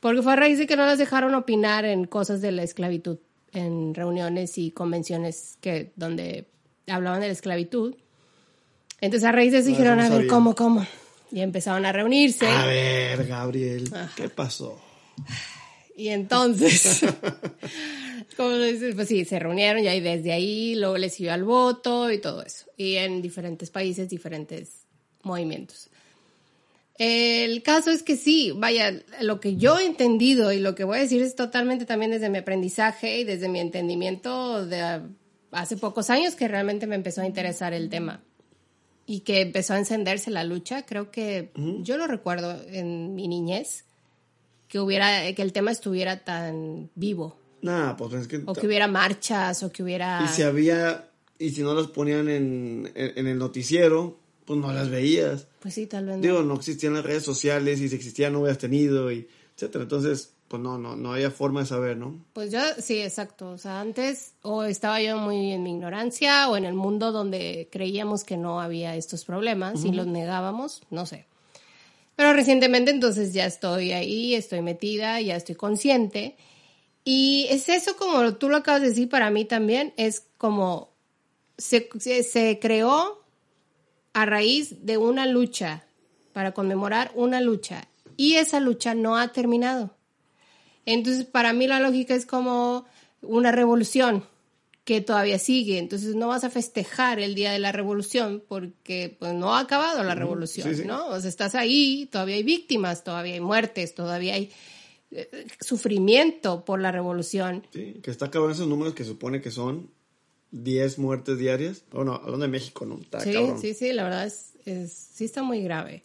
[0.00, 3.18] porque fue a raíz de que no las dejaron opinar en cosas de la esclavitud,
[3.52, 6.46] en reuniones y convenciones que donde
[6.86, 7.94] hablaban de la esclavitud.
[9.00, 10.26] Entonces a raíz de eso Ah, dijeron, no a ver.
[10.26, 10.86] ¿cómo, cómo?
[11.30, 12.46] Y empezaron a reunirse.
[12.46, 14.80] A ver, Gabriel, ¿qué pasó?
[15.96, 17.00] Y entonces,
[18.36, 18.92] como se dice?
[18.94, 22.42] pues sí, se reunieron y ahí desde ahí luego les siguió al voto y todo
[22.42, 22.66] eso.
[22.76, 24.86] Y en diferentes países, diferentes
[25.22, 25.88] movimientos.
[26.98, 30.98] El caso es que sí, vaya, lo que yo he entendido y lo que voy
[30.98, 35.02] a decir es totalmente también desde mi aprendizaje y desde mi entendimiento de
[35.50, 38.22] hace pocos años que realmente me empezó a interesar el tema
[39.04, 40.86] y que empezó a encenderse la lucha.
[40.86, 43.84] Creo que yo lo recuerdo en mi niñez
[44.68, 48.42] que hubiera que el tema estuviera tan vivo Nah, pues es que...
[48.46, 51.10] o que hubiera marchas o que hubiera Y si había...
[51.38, 55.48] Y si no las ponían en, en, en el noticiero, pues no las veías.
[55.60, 56.20] pues sí tal vez.
[56.20, 59.82] Digo, no existían las redes sociales y si existían no hubieras tenido y etcétera.
[59.82, 62.24] Entonces, pues no, no, no había forma de saber, ¿no?
[62.32, 63.50] Pues yo, sí, exacto.
[63.50, 67.68] O sea, antes o estaba yo muy en mi ignorancia o en el mundo donde
[67.72, 71.26] creíamos que no había estos problemas y los negábamos, no sé.
[72.14, 76.36] Pero recientemente entonces ya estoy ahí, estoy metida, ya estoy consciente.
[77.04, 80.92] Y es eso como tú lo acabas de decir para mí también, es como
[81.58, 83.25] se, se, se creó
[84.16, 85.84] a raíz de una lucha,
[86.32, 87.86] para conmemorar una lucha.
[88.16, 89.94] Y esa lucha no ha terminado.
[90.86, 92.86] Entonces, para mí la lógica es como
[93.20, 94.24] una revolución
[94.84, 95.76] que todavía sigue.
[95.76, 100.02] Entonces, no vas a festejar el día de la revolución porque pues, no ha acabado
[100.02, 100.88] la revolución, Sí, sí.
[100.88, 101.08] ¿no?
[101.08, 104.50] O sea, estás ahí, todavía hay víctimas, todavía hay muertes, todavía hay
[105.10, 107.66] eh, sufrimiento por la revolución.
[107.70, 109.90] Sí, que está cabrón esos números que supone que son
[110.52, 111.82] 10 muertes diarias.
[111.92, 112.98] Bueno, hablando de México, ¿no?
[113.00, 113.60] Está Sí, cabrón.
[113.60, 116.02] sí, sí, la verdad es, es- sí está muy grave.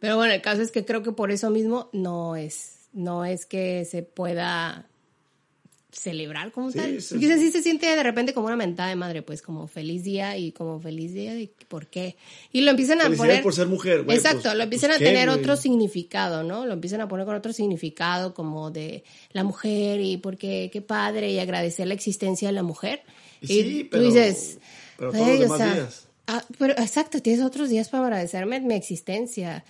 [0.00, 3.46] Pero bueno, el caso es que creo que por eso mismo no es, no es
[3.46, 4.86] que se pueda
[5.92, 7.00] celebrar como Sí, tal.
[7.00, 7.50] sí, Porque sí.
[7.50, 10.78] se siente de repente como una mentada de madre, pues como feliz día y como
[10.78, 12.16] feliz día de por qué.
[12.52, 13.42] Y lo empiezan a poner...
[13.42, 15.38] por ser mujer, güey, Exacto, pues- lo empiezan pues, a ¿qué, tener güey?
[15.40, 16.66] otro significado, ¿no?
[16.66, 21.30] Lo empiezan a poner con otro significado como de la mujer y porque qué padre
[21.32, 23.00] y agradecer la existencia de la mujer.
[23.40, 24.58] Y sí, tú pero- dices,
[24.96, 26.08] pero todos "Güey, los o demás sea, días".
[26.26, 29.64] ah, pero exacto, tienes otros días para agradecerme mi existencia,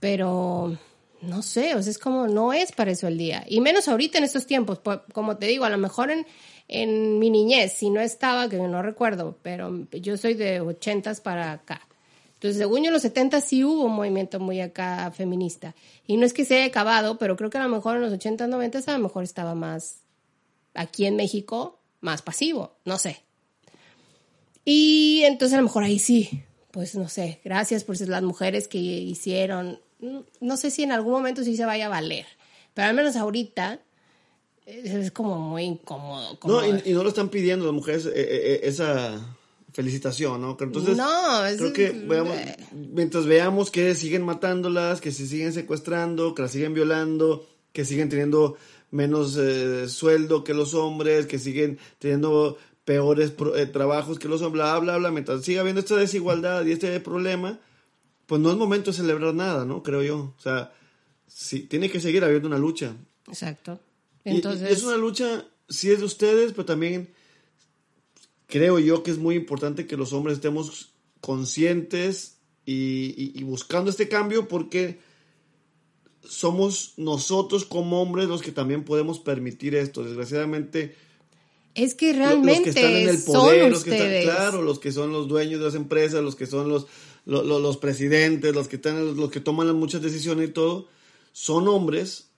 [0.00, 0.78] pero
[1.22, 3.44] no sé, o sea, es como no es para eso el día.
[3.48, 6.26] Y menos ahorita en estos tiempos, pues, como te digo, a lo mejor en,
[6.68, 11.52] en mi niñez, si no estaba, que no recuerdo, pero yo soy de ochentas para
[11.52, 11.80] acá.
[12.34, 15.74] Entonces, según yo, en los 70 sí hubo un movimiento muy acá feminista.
[16.06, 18.12] Y no es que se haya acabado, pero creo que a lo mejor en los
[18.12, 20.00] 80, 90 a lo mejor estaba más,
[20.74, 23.22] aquí en México, más pasivo, no sé.
[24.64, 28.78] Y entonces a lo mejor ahí sí, pues no sé, gracias por las mujeres que
[28.78, 29.80] hicieron.
[30.40, 32.26] No sé si en algún momento sí se vaya a valer,
[32.74, 33.80] pero al menos ahorita
[34.66, 36.38] eh, es como muy incómodo.
[36.40, 39.36] como- No, y, y no lo están pidiendo las mujeres eh, eh, eh, esa
[39.72, 40.56] felicitación, ¿no?
[40.58, 42.36] Entonces, No, es- creo que veamos,
[42.72, 48.08] mientras veamos que siguen matándolas, que se siguen secuestrando, que las siguen violando, que siguen
[48.08, 48.56] teniendo
[48.96, 54.42] menos eh, sueldo que los hombres, que siguen teniendo peores pro- eh, trabajos que los
[54.42, 57.58] hombres, bla, bla, bla, mientras siga habiendo esta desigualdad y este problema,
[58.26, 59.82] pues no es momento de celebrar nada, ¿no?
[59.82, 60.34] Creo yo.
[60.36, 60.72] O sea,
[61.28, 62.94] sí, tiene que seguir habiendo una lucha.
[63.28, 63.78] Exacto.
[64.24, 67.08] Y- y Entonces, es una lucha, sí es de ustedes, pero también
[68.46, 73.90] creo yo que es muy importante que los hombres estemos conscientes y, y- y buscando
[73.90, 74.98] este cambio porque
[76.28, 80.02] somos nosotros como hombres los que también podemos permitir esto.
[80.04, 80.94] Desgraciadamente,
[81.74, 84.24] Es que realmente los que están en el son poder, los que están, ustedes.
[84.24, 86.86] claro, los que son los dueños de las empresas, los que son los,
[87.26, 90.88] lo- lo- los, presidentes, los que están, los que toman las muchas decisiones y todo,
[91.32, 92.28] son hombres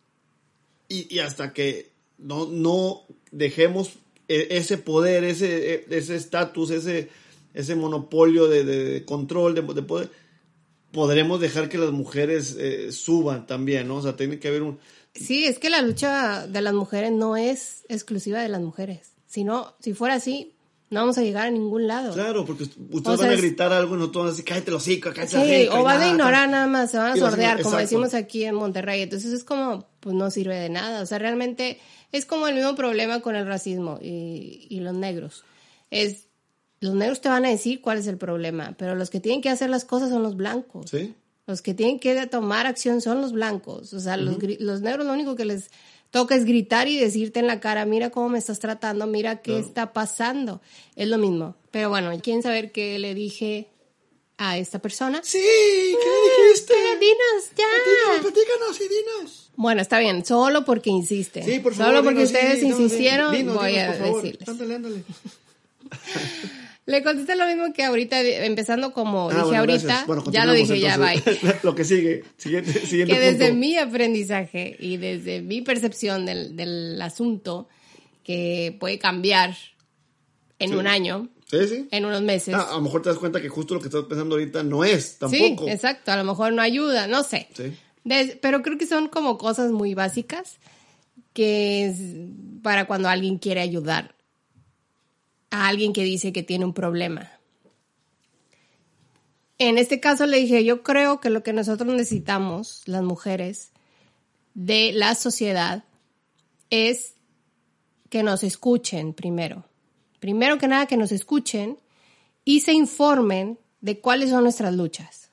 [0.89, 3.91] y, y hasta que no, no dejemos
[4.29, 7.09] e- ese poder, ese e- ese estatus, ese,
[7.55, 10.11] ese monopolio de, de- de control, de, de poder,
[10.93, 13.97] podremos dejar que las mujeres eh, suban también, ¿no?
[13.97, 14.79] O sea, tiene que haber un...
[15.15, 19.13] Sí, es que la lucha de las mujeres no es exclusiva de las mujeres.
[19.27, 20.55] Si no, si fuera así,
[20.91, 22.15] no vamos a llegar a ningún lado.
[22.15, 24.71] Claro, porque ust- ustedes O van a gritar algo y nosotros vamos a decir, cállate
[24.71, 27.17] los hocico, cállate Sí, la rica", o van a ignorar nada más, se van a
[27.17, 29.03] sordear, como decimos aquí en Monterrey.
[29.03, 31.03] Entonces es como, pues no sirve de nada.
[31.03, 31.79] O sea, realmente
[32.13, 35.43] es como el mismo problema con el racismo y, y los negros.
[35.91, 36.28] Es,
[36.81, 39.49] los negros te van a decir cuál es el problema, pero los que tienen que
[39.51, 40.91] hacer las cosas son los blancos.
[40.91, 41.15] ¿Sí?
[41.47, 43.93] Los que tienen que tomar acción son los blancos.
[43.95, 45.71] O sea, los, gri- los negros lo único que les
[46.11, 49.59] toca es gritar y decirte en la cara, mira cómo me estás tratando, mira qué
[49.59, 50.61] está pasando.
[50.95, 51.57] Es lo mismo.
[51.71, 53.69] Pero bueno, ¿quieren saber qué le dije
[54.37, 55.21] a esta persona?
[55.25, 56.75] Sí, ¿qué le dijiste?
[56.75, 57.65] Dinos, ya.
[57.83, 59.51] Platícanos, platícanos y dinos.
[59.57, 61.45] Bueno, está bien, solo porque insisten.
[61.45, 61.93] Sí, por favor.
[61.95, 64.23] Solo porque dinos, ustedes sí, no, insistieron, dinos, voy dinos, a por favor.
[64.23, 64.49] decirles.
[64.49, 65.03] Ándale, ándale.
[66.89, 70.05] Le contesté lo mismo que ahorita, empezando como Ah, dije bueno, ahorita.
[70.07, 71.23] Bueno, ya lo dije, ya, bye.
[71.63, 77.01] Lo que sigue, siguiente, siguiente que desde mi aprendizaje y desde mi percepción del, del
[77.03, 77.69] asunto,
[78.25, 79.55] que puede cambiar
[80.59, 80.75] en Sí.
[80.77, 81.89] un año, Sí, sí.
[81.91, 82.55] en unos meses.
[82.55, 84.83] Ah, a lo mejor te das cuenta que justo lo que estás pensando ahorita no
[84.83, 85.69] es sí, tampoco.
[85.69, 87.49] exacto, a lo mejor no ayuda, no sé.
[87.55, 87.75] Sí.
[88.41, 90.57] Pero creo que son como cosas muy básicas
[91.35, 91.97] que es
[92.63, 94.15] para cuando alguien quiere ayudar
[95.51, 97.31] a alguien que dice que tiene un problema.
[99.59, 103.73] En este caso le dije, yo creo que lo que nosotros necesitamos, las mujeres,
[104.55, 105.85] de la sociedad,
[106.71, 107.15] es
[108.09, 109.65] que nos escuchen primero.
[110.21, 111.79] Primero que nada, que nos escuchen
[112.45, 115.29] y se informen de cuáles son nuestras luchas.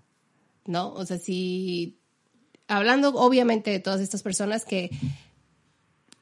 [0.66, 0.92] ¿No?
[0.94, 2.00] O sea, si
[2.68, 4.90] hablando obviamente de todas estas personas que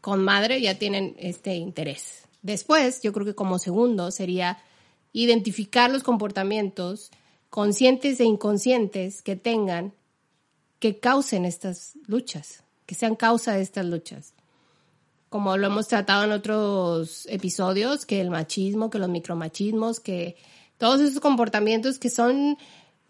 [0.02, 2.23] con madre ya tienen este interés.
[2.44, 4.60] Después, yo creo que como segundo sería
[5.14, 7.10] identificar los comportamientos
[7.50, 9.94] conscientes e inconscientes que tengan
[10.80, 14.34] que causen estas luchas, que sean causa de estas luchas.
[15.30, 20.36] Como lo hemos tratado en otros episodios, que el machismo, que los micromachismos, que
[20.78, 22.58] todos esos comportamientos que son,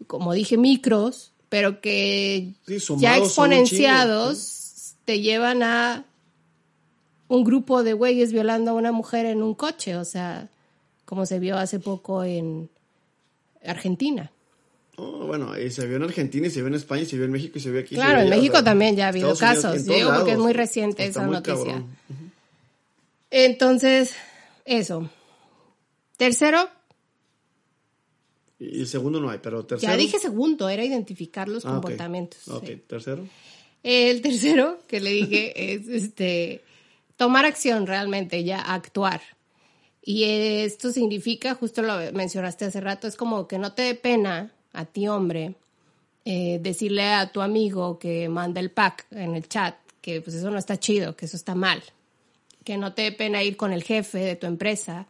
[0.06, 6.04] como dije, micros, pero que Sí, ya exponenciados te llevan a
[7.28, 10.48] un grupo de güeyes violando a una mujer en un coche, o sea,
[11.04, 12.68] como se vio hace poco en
[13.64, 14.30] Argentina.
[14.96, 17.24] Oh, bueno, ahí se vio en Argentina y se vio en España y se vio
[17.24, 17.94] en México y se vio aquí.
[17.94, 19.84] y Claro, en allá, México o sea, también ya ha habido Estados casos.
[19.86, 21.56] digo porque es muy reciente esa muy noticia.
[21.64, 21.96] cabrón.
[23.30, 24.14] Entonces,
[24.64, 25.10] eso.
[26.16, 26.68] Tercero,
[28.60, 29.90] Y el segundo no hay, pero tercero.
[29.92, 32.46] ya dije segundo, era identificar los Ah, comportamientos.
[32.48, 32.82] Ok, sí.
[32.86, 33.26] tercero.
[33.82, 36.62] El tercero que le dije es este
[37.16, 39.20] tomar acción realmente, ya actuar.
[40.02, 44.52] Y esto significa, justo lo mencionaste hace rato, es como que no te dé pena
[44.72, 45.54] a ti, hombre,
[46.24, 50.50] eh, decirle a tu amigo que manda el pack en el chat que pues eso
[50.50, 51.82] no está chido, que eso está mal.
[52.62, 55.06] Que no te dé pena ir con el jefe de tu empresa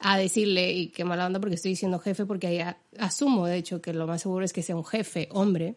[0.00, 3.58] a decirle, y qué mala onda porque estoy diciendo jefe, porque ahí a- asumo, de
[3.58, 5.76] hecho, que lo más seguro es que sea un jefe, hombre,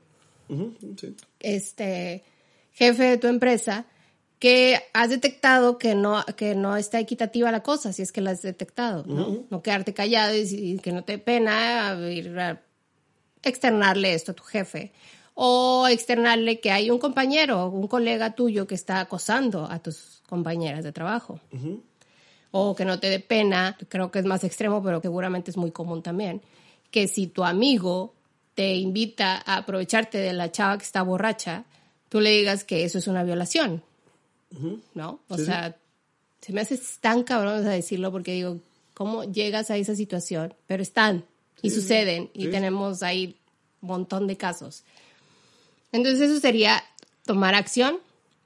[0.97, 1.15] sí.
[1.39, 2.23] este
[2.71, 3.85] jefe de tu empresa
[4.43, 8.31] que has detectado que no, que no está equitativa la cosa, si es que la
[8.31, 9.45] has detectado, ¿no?
[9.49, 12.61] No quedarte callado y, y que no te dé pena ir a
[13.41, 14.91] externarle esto a tu jefe.
[15.33, 20.83] O externarle que hay un compañero, un colega tuyo que está acosando a tus compañeras
[20.83, 21.39] de trabajo.
[22.51, 25.71] O que no te dé pena, creo que es más extremo, pero seguramente es muy
[25.71, 26.41] común también,
[26.91, 28.13] que si tu amigo
[28.55, 31.63] te invita a aprovecharte de la chava que está borracha,
[32.09, 33.81] tú le digas que eso es una violación.
[34.93, 35.19] ¿No?
[35.27, 35.45] O Sí, sí.
[35.47, 35.77] sea,
[36.41, 38.59] se me hace tan cabrón decirlo porque digo,
[38.93, 40.53] ¿cómo llegas a esa situación?
[40.67, 41.25] Pero están
[41.61, 43.37] y suceden y tenemos ahí
[43.81, 44.83] un montón de casos.
[45.91, 46.83] Entonces eso sería
[47.25, 47.97] tomar acción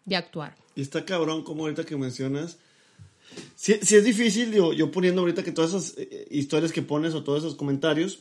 [0.08, 0.56] y actuar.
[0.76, 2.58] Y está cabrón como ahorita que mencionas.
[3.56, 7.24] Si, es difícil, digo, yo poniendo ahorita que todas esas eh, historias que pones o
[7.24, 8.20] todos esos comentarios,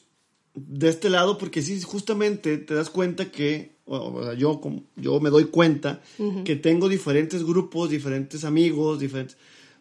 [0.56, 5.20] de este lado, porque sí, justamente te das cuenta que, o, sea, yo, como- yo
[5.20, 6.00] me doy cuenta
[6.44, 9.36] que tengo diferentes grupos, diferentes amigos, diferentes,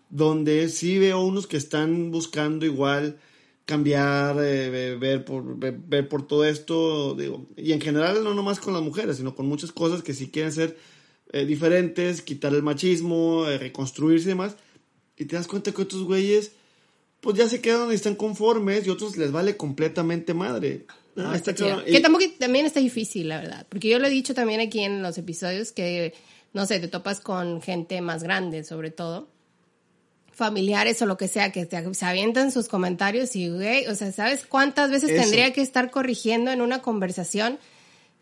[0.09, 3.17] donde sí veo unos que están buscando igual
[3.65, 8.33] cambiar, eh, ve- ver, por, ver, ver por todo esto, digo, y en general no
[8.35, 10.77] nomás con las mujeres, sino con muchas cosas que sí quieren ser
[11.33, 14.55] eh, diferentes, quitar el machismo, eh, reconstruirse y demás.
[15.17, 16.51] Y te das cuenta que otros güeyes,
[17.25, 20.85] pues ya se quedan y están conformes y otros les vale completamente madre.
[21.15, 21.83] No, Ah, está chido.
[21.83, 23.65] Que tampoco, también está difícil, la verdad.
[23.67, 26.13] Porque yo lo he dicho también aquí en los episodios que,
[26.53, 29.27] no sé, te topas con gente más grande, sobre todo.
[30.33, 34.11] Familiares o lo que sea, que te, se avientan sus comentarios y, güey, o sea,
[34.11, 35.21] ¿sabes cuántas veces Eso.
[35.23, 37.57] tendría que estar corrigiendo en una conversación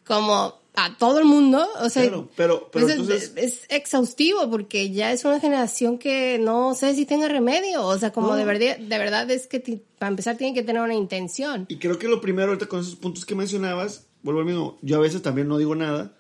[0.06, 1.66] como a todo el mundo?
[1.82, 5.98] O sea, Claro, pero- pero pues es- entonces- es, exhaustivo porque ya es una generación
[6.00, 7.86] que no sé si tenga remedio.
[7.86, 8.36] O sea, como No.
[8.36, 11.66] de verdad, de verdad es que ti- para empezar tienen que tener una intención.
[11.70, 14.98] Y creo que lo primero, ahorita con esos puntos que mencionabas, vuelvo al mismo, yo
[14.98, 16.16] a veces también no digo nada,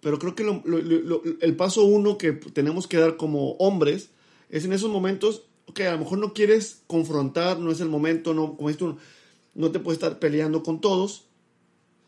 [0.00, 4.10] pero creo que lo- lo- lo- el paso uno que tenemos que dar como hombres
[4.50, 8.34] es en esos momentos, ok, a lo mejor no quieres confrontar, no es el momento,
[8.34, 8.96] no, como dices tú,
[9.54, 11.24] no te puedes estar peleando con todos,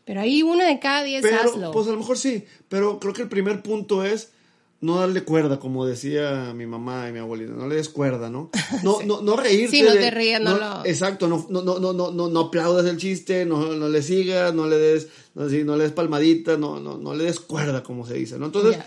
[0.07, 1.71] Pero ahí uno de cada diez pero, hazlo.
[1.71, 4.31] pues a lo mejor sí, pero creo que el primer punto es
[4.79, 8.49] no darle cuerda, como decía mi mamá y mi abuelita, no le des cuerda, ¿no?
[8.83, 9.75] No, no, no reírte.
[9.75, 12.85] Sí, no te rías, no lo- Exacto, no, no, no, no, no, no, no aplaudas
[12.85, 16.57] el chiste, no, no le sigas, no le des, no, sí, no le des palmadita,
[16.57, 18.45] no, no, no le des cuerda, como se dice, ¿no?
[18.45, 18.77] Entonces,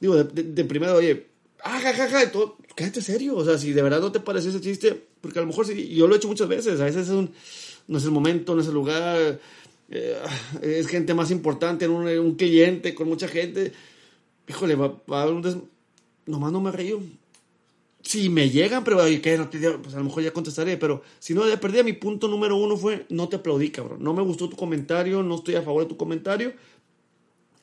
[0.00, 1.26] digo, de, de- de primero, oye,
[1.64, 1.80] ah,
[2.24, 5.38] y todo, quédate serio, o sea, si de verdad no te parece ese chiste, porque
[5.40, 7.32] a lo mejor sí, yo lo he hecho muchas veces, a veces es un,
[7.88, 9.40] no es el momento, no es el lugar,
[9.90, 10.16] eh,
[10.62, 13.72] es gente más importante, en un, un cliente, con mucha gente,
[14.48, 15.68] híjole, va, va a haber un.
[16.26, 17.00] Nomás no me río.
[18.02, 19.36] Si me llegan, pero ¿qué?
[19.36, 21.82] No te pues a lo mejor ya contestaré, pero si no, ya perdí.
[21.82, 24.02] Mi punto número uno fue, no te aplaudí, cabrón.
[24.02, 26.52] No me gustó tu comentario, no estoy a favor de tu comentario.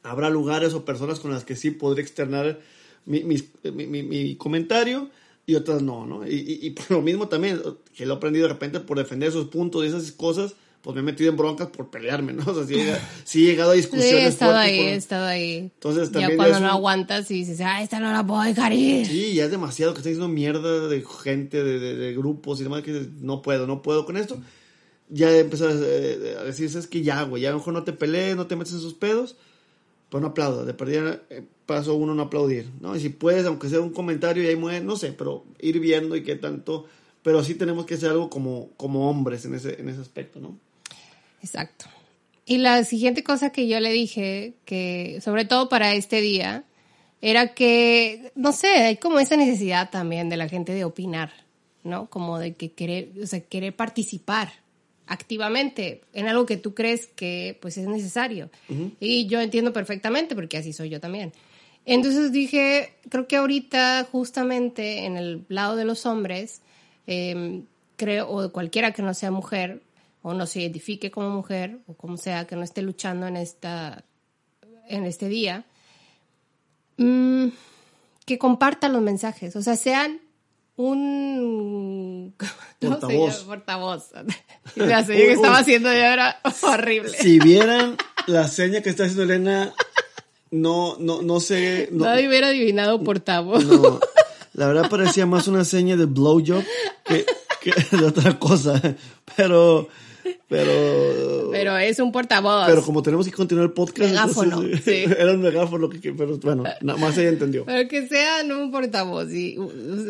[0.04, 2.60] Habrá lugares o personas con las que sí podré externar
[3.06, 3.42] mi, mi-
[3.88, 5.10] mi- mi comentario
[5.48, 6.28] y otras no, ¿no?
[6.28, 7.62] Y, y- y por lo mismo también,
[7.96, 10.56] que lo he aprendido de repente por defender esos puntos y esas cosas,
[10.86, 12.44] pues me he metido en broncas por pelearme, ¿no?
[12.48, 14.78] O sea, sí he, llegado- sí he llegado a Sí, discusiones he estado fuertes ahí,
[14.80, 15.56] por- he estado ahí.
[15.58, 18.72] Entonces, también ya cuando no un- aguantas y dices, ah, esta no la puedo dejar
[18.72, 19.08] ir.
[19.08, 22.64] Sí, ya es demasiado que está diciendo mierda de gente, de, de- de grupos y
[22.64, 24.38] demás, que no puedo, no puedo con esto.
[25.10, 28.36] Ya empezó a, eh, a decir, es que ya, güey, ya mejor no te pelees,
[28.36, 29.36] no te metes en sus pedos,
[30.10, 30.66] pero no aplauda.
[30.66, 32.96] De perdida, eh, paso uno no aplaudir, ¿no?
[32.96, 36.16] Y si puedes, aunque sea un comentario y ahí muere, no sé, pero ir viendo
[36.16, 36.86] y qué tanto.
[37.24, 40.60] Pero sí tenemos que hacer algo como, como hombres en ese, en ese aspecto, ¿no?
[41.46, 41.86] Exacto.
[42.46, 46.64] Y la siguiente cosa que yo le dije, que sobre todo para este día,
[47.22, 51.32] era que, no sé, hay como esa necesidad también de la gente de opinar,
[51.84, 52.10] ¿no?
[52.10, 54.52] Como de que querer, o sea, querer participar
[55.08, 58.50] activamente en algo que tú crees que pues es necesario.
[59.00, 61.32] Y yo entiendo perfectamente porque así soy yo también.
[61.86, 66.62] Entonces dije, creo que ahorita justamente en el lado de los hombres,
[67.06, 67.62] eh,
[67.98, 69.82] creo, o cualquiera que no sea mujer,
[70.28, 74.06] o no se identifique como mujer, o como sea, que no esté luchando en, esta,
[74.90, 75.66] en este día,
[76.98, 77.50] mm,
[78.26, 80.20] que compartan los mensajes, o sea, sean
[80.78, 82.34] un
[82.82, 83.44] ¿cómo se Portavoz.
[83.44, 84.10] portavoz.
[84.76, 87.10] La seña que estaba haciendo yo era horrible.
[87.10, 89.76] Si vieran la seña que está haciendo Elena,
[90.50, 91.90] no, no, no sé.
[91.92, 93.64] No, Nadie hubiera adivinado portavoz.
[93.64, 94.00] No,
[94.54, 96.64] la verdad parecía más una seña de blowjob
[97.06, 97.28] que,
[97.62, 98.82] que de otra cosa.
[99.36, 99.88] Pero,
[100.48, 102.68] pero, Pero es un portavoz.
[102.68, 105.12] pero como tenemos que continuar el podcast, Megáfono, entonces, sí.
[105.18, 107.66] era un megáfono que, pero bueno, nada más ella entendió.
[107.66, 109.58] Pero que sean un portavoz y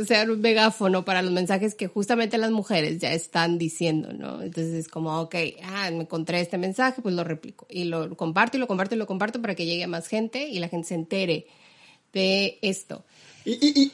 [0.06, 4.42] sean un megáfono para los mensajes que justamente las mujeres ya están diciendo, ¿no?
[4.42, 7.66] Entonces es como, ok, ah, me encontré este mensaje, pues lo replico.
[7.70, 10.50] Y lo comparto y lo comparto y lo comparto para que llegue a más gente
[10.50, 11.48] y la gente se entere
[12.12, 13.06] de esto.
[13.46, 13.92] Y, y,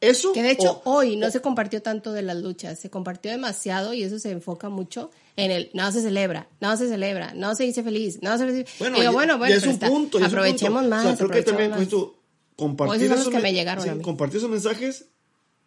[0.00, 0.32] eso.
[0.32, 3.92] Que de hecho o- hoy no se compartió tanto de las luchas, se compartió demasiado
[3.94, 7.64] y eso se enfoca mucho en el no se celebra, no se celebra, no se
[7.64, 8.66] dice feliz, no se dice...
[8.78, 10.18] bueno, Digo, ya, bueno, bueno, ya es un está- punto.
[10.18, 10.96] ya es aprovechemos punto.
[10.96, 12.14] más, O sea, creo que también pues, tú,
[12.56, 15.06] compartir esos que me llegaron sí, compartir esos mensajes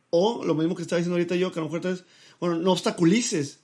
[0.10, 2.06] o lo mismo que estaba diciendo ahorita yo, que a lo mejor entonces,
[2.40, 3.60] bueno, no obstaculices.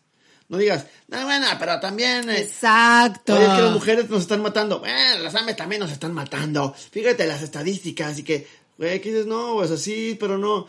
[0.48, 2.28] No digas, no, bueno, pero también...
[2.28, 3.36] eh, Exacto.
[3.36, 4.80] Oye, es que las mujeres nos están matando.
[4.80, 6.74] Bueno, las hombres también nos están matando.
[6.74, 8.48] Fíjate las estadísticas y que,
[8.80, 10.66] güey, que dices, no, pues así, pero no.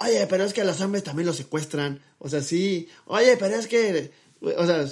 [0.00, 2.00] Oye, pero es que a los hombres también los secuestran.
[2.18, 2.88] O sea, sí.
[3.04, 4.10] Oye, pero es que,
[4.40, 4.86] o sea,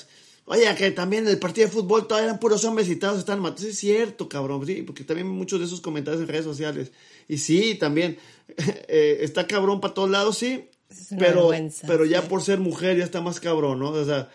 [0.46, 3.40] oye, que también en el partido de fútbol todavía eran puros hombres y todos están
[3.40, 3.62] matando.
[3.62, 4.64] Sí, es cierto, cabrón.
[4.66, 6.92] Sí, porque también muchos de esos comentarios en redes sociales.
[7.28, 8.18] Y sí, también,
[8.56, 10.68] eh, está cabrón para todos lados, sí.
[10.90, 13.90] Es una Pero, vergüenza, pero ya por ser mujer ya está más cabrón, ¿no?
[13.90, 14.30] O sea,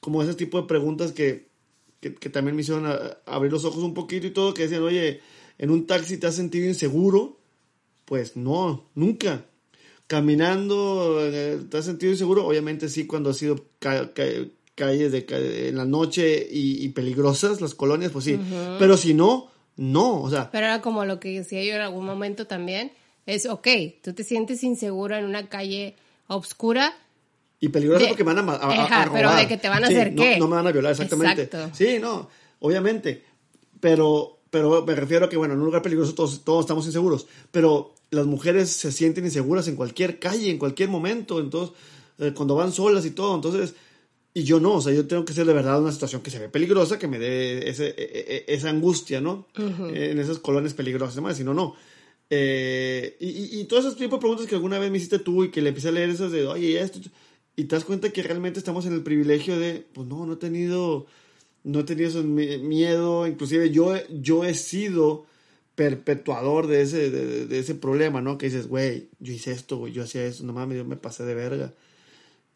[0.00, 1.48] como ese tipo de preguntas que,
[2.00, 4.82] que, que también me hicieron a- abrir los ojos un poquito y todo, que decían,
[4.84, 5.20] oye,
[5.58, 7.36] en un taxi te has sentido inseguro.
[8.04, 9.44] Pues no, nunca.
[10.06, 12.46] Caminando, eh, ¿te has sentido inseguro?
[12.46, 14.24] Obviamente sí, cuando ha sido ca- ca-
[14.78, 18.38] calles de, en la noche y, y peligrosas, las colonias, pues sí.
[18.78, 22.06] Pero si no, no, o sea, Pero era como lo que decía yo en algún
[22.06, 22.92] momento también,
[23.26, 23.68] Es, ok,
[24.02, 25.96] tú te sientes inseguro en una calle
[26.28, 26.96] oscura.
[27.60, 29.40] Y peligrosa De- porque me van a, a- a pero robar.
[29.40, 30.38] de que te van a Sí, hacer no- qué.
[30.38, 31.42] No, me van a violar, exactamente.
[31.42, 31.76] Exacto.
[31.76, 32.28] Sí, no,
[32.60, 33.24] obviamente.
[33.80, 37.26] Pero, pero me refiero a que, bueno, en un lugar peligroso todos, todos estamos inseguros.
[37.50, 41.38] Pero las mujeres se sienten inseguras en cualquier calle, en cualquier momento.
[41.40, 41.76] Entonces,
[42.18, 43.34] eh, cuando van solas y todo.
[43.34, 43.74] Entonces,
[44.40, 46.38] y yo no, o sea, yo tengo que ser de verdad una situación que se
[46.38, 49.46] ve peligrosa, que me dé ese, e- e- esa angustia, ¿no?
[49.94, 51.34] Eh, En esas colonias peligrosas, ¿no?
[51.34, 51.74] si no, no.
[52.30, 55.44] Eh, y, y, y todos esos tipos de preguntas que alguna vez me hiciste tú
[55.44, 56.98] y que le empecé a leer esas de, oye, esto,
[57.56, 60.36] y te das cuenta que realmente estamos en el privilegio de, pues no, no he
[60.36, 61.06] tenido,
[61.64, 65.26] no he tenido ese mi- miedo, inclusive yo, yo he sido
[65.74, 68.36] perpetuador de ese, de, de- ese problema, ¿no?
[68.36, 71.24] Que dices, güey, yo hice esto, güey, yo hacía eso, no mames, yo me pasé
[71.24, 71.72] de verga.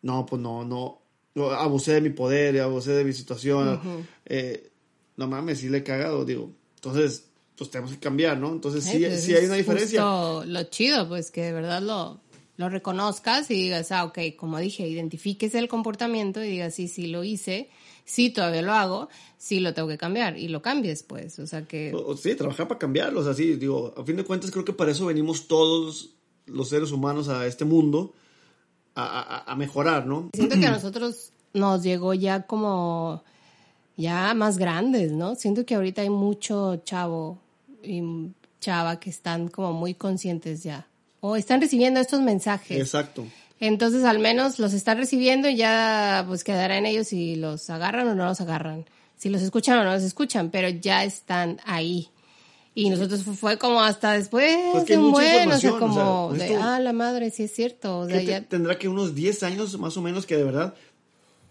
[0.02, 1.01] No, pues no, no,
[1.36, 3.80] abusé de mi poder, abusé de mi situación,
[4.26, 4.70] eh,
[5.16, 6.50] no mames, sí le he cagado, digo.
[6.76, 8.50] Entonces, pues tenemos que cambiar, ¿no?
[8.52, 10.02] Entonces sí, pues sí hay una diferencia.
[10.02, 12.20] justo lo chido, pues que de verdad lo,
[12.56, 17.06] lo reconozcas y digas, ah, ok, como dije, identifiques el comportamiento y digas, sí, sí
[17.06, 17.70] lo hice,
[18.04, 19.08] sí todavía lo hago,
[19.38, 21.38] sí lo tengo que cambiar y lo cambies, pues.
[21.38, 21.92] O sea que.
[21.94, 24.90] O- o sí, trabajar para cambiarlos, así, digo, a fin de cuentas creo que para
[24.90, 26.10] eso venimos todos
[26.46, 28.12] los seres humanos a este mundo
[28.94, 29.04] a,
[29.46, 30.28] a- a mejorar, ¿no?
[30.34, 33.22] Siento que a nosotros nos llegó ya como
[33.96, 35.34] ya más grandes, ¿no?
[35.34, 37.38] Siento que ahorita hay mucho chavo
[37.82, 38.02] y
[38.60, 40.86] chava que están como muy conscientes ya
[41.20, 42.78] o están recibiendo estos mensajes.
[42.80, 43.24] Exacto.
[43.60, 48.08] Entonces al menos los están recibiendo y ya pues quedará en ellos si los agarran
[48.08, 48.84] o no los agarran,
[49.16, 52.08] si los escuchan o no los escuchan, pero ya están ahí.
[52.74, 55.70] Y nosotros fu- fue como hasta después Pues que de hay un buen, o sea,
[55.72, 58.88] como o sea, de, ah, la madre, sí es cierto, o sea, ya tendrá que
[58.88, 60.74] unos 10 años más o menos que de verdad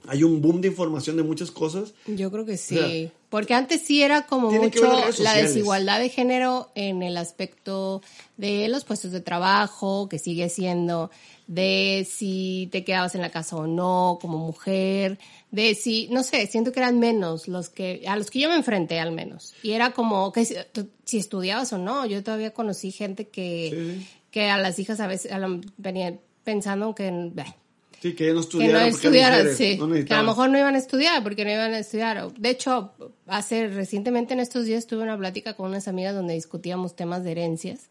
[0.08, 1.94] hay un boom de información de muchas cosas.
[2.08, 2.76] Yo creo que sí.
[2.78, 4.82] O sea, Porque antes sí era como mucho
[5.24, 8.02] la desigualdad de género en el aspecto
[8.38, 11.12] de los puestos de trabajo, que sigue siendo,
[11.48, 15.18] de si te quedabas en la casa o no como mujer,
[15.52, 18.56] de si, no sé, siento que eran menos los que, a los que yo me
[18.56, 19.54] enfrenté al menos.
[19.64, 24.50] Y era como que si, estudiabas o no, yo todavía conocí gente que, Sí, que
[24.50, 27.56] a las hijas a veces a lo- venían pensando que, bah,
[28.02, 28.86] Sí, que no que estudiaran.
[28.88, 29.78] no porque eran estudiaran, sí.
[29.78, 32.34] no que a lo mejor no iban a estudiar porque no iban a estudiar.
[32.34, 32.94] De hecho,
[33.28, 37.32] hace recientemente en estos días tuve una plática con unas amigas donde discutíamos temas de
[37.32, 37.90] herencias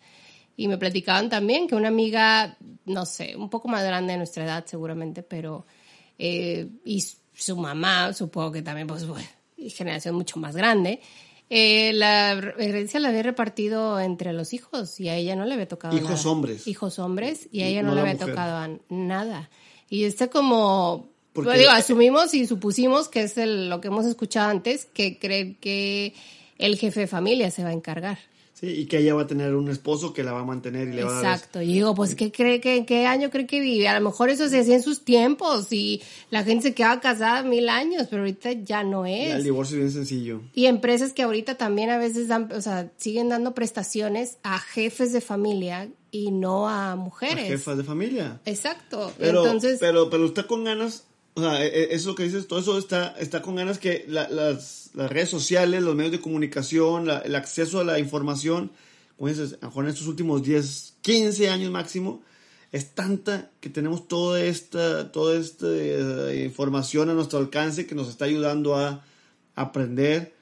[0.57, 2.57] y me platicaban también que una amiga,
[2.87, 5.65] no sé, un poco más grande de nuestra edad seguramente, pero
[6.19, 7.03] eh, y
[7.33, 9.25] su mamá, supongo que también, pues, bueno,
[9.69, 11.01] generación mucho más grande.
[11.49, 15.67] eh, la herencia la había repartido entre los hijos y a ella no le había
[15.69, 16.31] tocado Hijos nada.
[16.31, 16.67] hombres.
[16.69, 18.29] Hijos hombres y a ella No no, le había mujer.
[18.29, 19.49] tocado nada.
[19.91, 24.07] Y está como, Porque- pues, digo, asumimos y supusimos que es el- lo que hemos
[24.07, 26.15] escuchado antes, que creen que
[26.59, 28.19] el jefe de familia se va a encargar.
[28.53, 30.93] Sí, y que ella va a tener un esposo que la va a mantener y
[30.93, 31.35] le va a dar...
[31.37, 31.63] Exacto.
[31.63, 33.89] Y digo, pues, ¿qué cree que, qué año cree que vive?
[33.89, 37.43] A lo mejor eso se hacía en sus tiempos y la gente se quedaba casada
[37.43, 39.35] mil años, pero ahorita ya no Ya, es.
[39.37, 40.43] el divorcio es bien sencillo.
[40.55, 45.15] Y empresas que ahorita también a veces dan, o sea, siguen dando prestaciones a jefes
[45.15, 47.47] de familia y no a A mujeres.
[47.49, 48.41] jefas de familia.
[48.45, 49.13] Exacto.
[49.19, 51.05] Pero, Entonces, pero, pero está con ganas,
[51.35, 54.29] o sea, e- e- eso que dices, todo eso está, está con ganas que la-
[54.29, 58.71] las, las redes sociales, los medios de comunicación, la- el acceso a la información,
[59.17, 62.23] como dices, a en estos últimos 10, 15 años máximo,
[62.73, 68.09] es tanta que tenemos toda esta, toda esta eh, información a nuestro alcance que nos
[68.09, 69.05] está ayudando a
[69.57, 70.35] aprender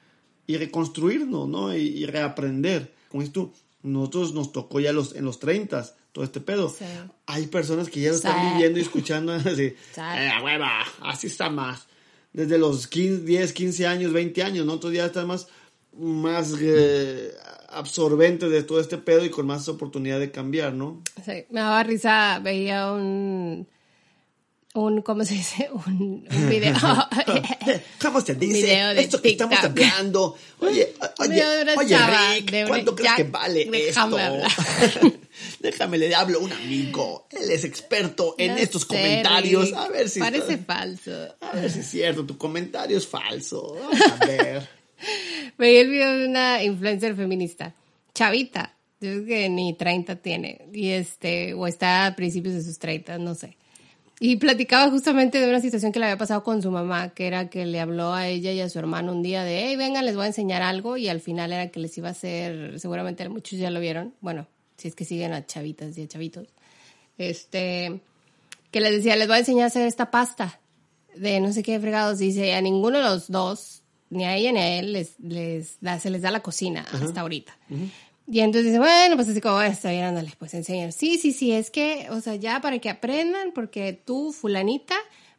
[0.47, 1.75] y reconstruirnos, ¿no?
[1.75, 2.93] Y, y reaprender.
[3.09, 3.51] Como dices tú,
[3.83, 6.69] nosotros nos tocó ya los, en los 30 todo este pedo.
[6.69, 6.85] Sí.
[7.27, 8.53] Hay personas que ya lo están Sí.
[8.53, 10.01] viviendo y escuchando así, Sí.
[10.01, 11.87] "Eh, hueva, así está más.
[12.33, 14.73] Desde los 15, 10, 15 años, 20 años, ¿no?
[14.73, 15.47] Entonces ya están más,
[15.97, 17.31] más eh,
[17.69, 21.01] absorbentes de todo este pedo y con más oportunidad de cambiar, ¿no?
[21.23, 23.67] sí, me daba risa, veía un,
[24.75, 25.69] un, ¿cómo se dice?
[25.87, 26.75] Un, un video.
[28.01, 28.61] ¿Cómo se dice?
[28.63, 29.71] video de Esto que estamos TikTok.
[29.83, 30.35] hablando.
[30.59, 31.43] Oye, oye,
[31.77, 31.97] oye,
[32.35, 35.11] Rick, de una- ¿cuánto crees que vale déjame esto?
[35.59, 37.27] déjame, le hablo a un amigo.
[37.31, 39.65] Él es experto en No estos sé, comentarios.
[39.69, 40.19] Rick, A ver si...
[40.19, 41.11] Parece está- falso.
[41.41, 43.75] A ver si es cierto, tu comentario es falso.
[43.79, 44.69] Vamos a ver.
[45.57, 47.73] Veía el video de una influencer feminista,
[48.13, 52.77] chavita, yo creo que ni 30 tiene, y este, o está a principios de sus
[52.79, 53.55] 30, no sé.
[54.19, 57.49] Y platicaba justamente de una situación que le había pasado con su mamá, que era
[57.49, 60.15] que le habló a ella y a su hermano un día de, hey, vengan, les
[60.15, 63.57] voy a enseñar algo, y al final era que les iba a hacer, seguramente muchos
[63.57, 64.47] ya lo vieron, bueno,
[64.77, 66.47] si es que siguen a chavitas y a chavitos,
[67.17, 68.01] este,
[68.71, 70.59] que les decía, les voy a enseñar a hacer esta pasta
[71.15, 72.19] de no sé qué fregados.
[72.19, 75.99] Dice, a ninguno de los dos, ni a ella ni a él, les, les da,
[75.99, 77.57] se les da la cocina hasta ahorita.
[78.31, 80.91] Y entonces dice, bueno, pues así como, "Bueno, está bien, ándale, pues enseñar.
[80.91, 84.95] Sí, sí, sí, es que, o sea, ya para que aprendan, porque tú, fulanita,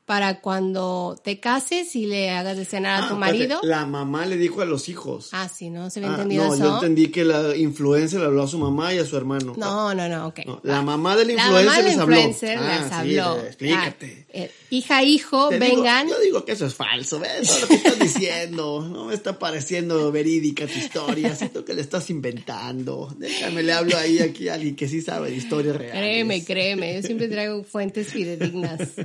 [0.06, 3.42] para cuando te cases y le hagas de cenar a tu Ah, marido.
[3.62, 5.28] espérate, La mamá le dijo a los hijos.
[5.30, 5.88] Ah, sí, ¿no?
[5.88, 6.64] ¿Se había Ah, entendido no, eso?
[6.64, 9.54] yo entendí que la influencer le habló a su mamá y a su hermano.
[9.56, 10.40] No, no, no, ok.
[10.46, 12.16] No, la mamá del La influencer mamá del les habló.
[12.16, 13.40] influencer Ah, les sí, habló.
[13.46, 14.26] explícate.
[14.32, 16.08] Ah, eh, hija, hijo, Te digo- vengan.
[16.08, 17.48] yo digo que eso es falso, ¿ves?
[17.48, 18.88] Todo lo que estás diciendo.
[18.90, 21.34] No me está pareciendo verídica tu historia.
[21.34, 23.14] Siento que le estás inventando.
[23.18, 25.98] Déjame, le hablo ahí aquí a alguien que sí sabe de historias reales.
[26.00, 28.80] Créeme, créeme, yo siempre traigo fuentes fidedignas.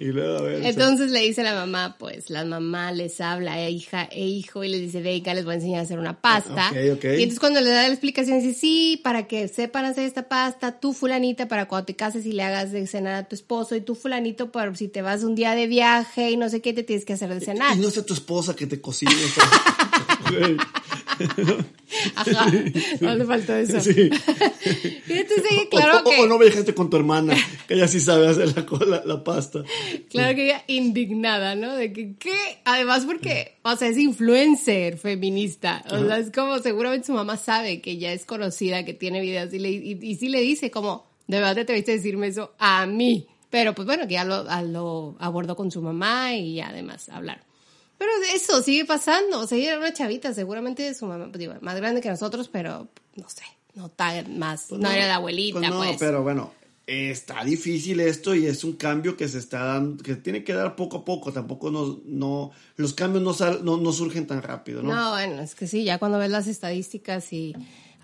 [0.00, 0.64] Y luego, a ver.
[0.66, 4.68] Entonces le dice la mamá, pues la mamá les habla a hija e hijo y
[4.68, 6.68] les dice, venga, les voy a enseñar a hacer una pasta.
[6.70, 7.04] Ok, ok.
[7.04, 10.78] Y entonces cuando le da la explicación dice, sí, para que sepan hacer esta pasta,
[10.78, 13.80] tú fulanita para cuando te cases y le hagas de cenar a tu esposo y
[13.80, 16.82] tú fulanito para si te vas un día de viaje y no sé qué te
[16.82, 17.76] tienes que hacer de cenar.
[17.76, 19.12] Y no sea tu esposa que te cocine.
[22.14, 22.52] Ajá,
[23.00, 23.80] no le faltó eso.
[23.80, 23.90] Sí.
[25.08, 26.20] Y entonces O- claro o, que...
[26.20, 27.34] o no viajaste con tu hermana,
[27.66, 29.64] que ella sí sabe hacer la, la, la pasta.
[30.10, 31.74] Claro que ella indignada, ¿no?
[31.74, 32.58] De que, ¿qué?
[32.64, 35.84] Además porque, o sea, es influencer feminista.
[35.90, 39.52] O sea, es como, seguramente su mamá sabe que ya es conocida, que tiene videos
[39.52, 42.52] y, le, y, y sí le dice como, de verdad te atreviste a decirme eso
[42.58, 43.26] a mí.
[43.50, 47.42] Pero pues bueno, que ya lo, lo abordó con su mamá y además hablar.
[47.96, 49.40] Pero eso sigue pasando.
[49.40, 52.48] O sea, ella era una chavita, seguramente su mamá, pues, digo, más grande que nosotros,
[52.48, 53.42] pero no sé,
[53.74, 55.72] no tan más, Pues no, era la abuelita, pues.
[55.72, 55.92] pues.
[55.92, 56.52] no, pero bueno,
[56.86, 60.76] está difícil esto y es un cambio que se está dando, que tiene que dar
[60.76, 61.32] poco a poco.
[61.32, 64.94] Tampoco no, no los cambios no, sal- no, no surgen tan rápido, ¿no?
[64.94, 67.54] No, bueno, es que sí, ya cuando ves las estadísticas y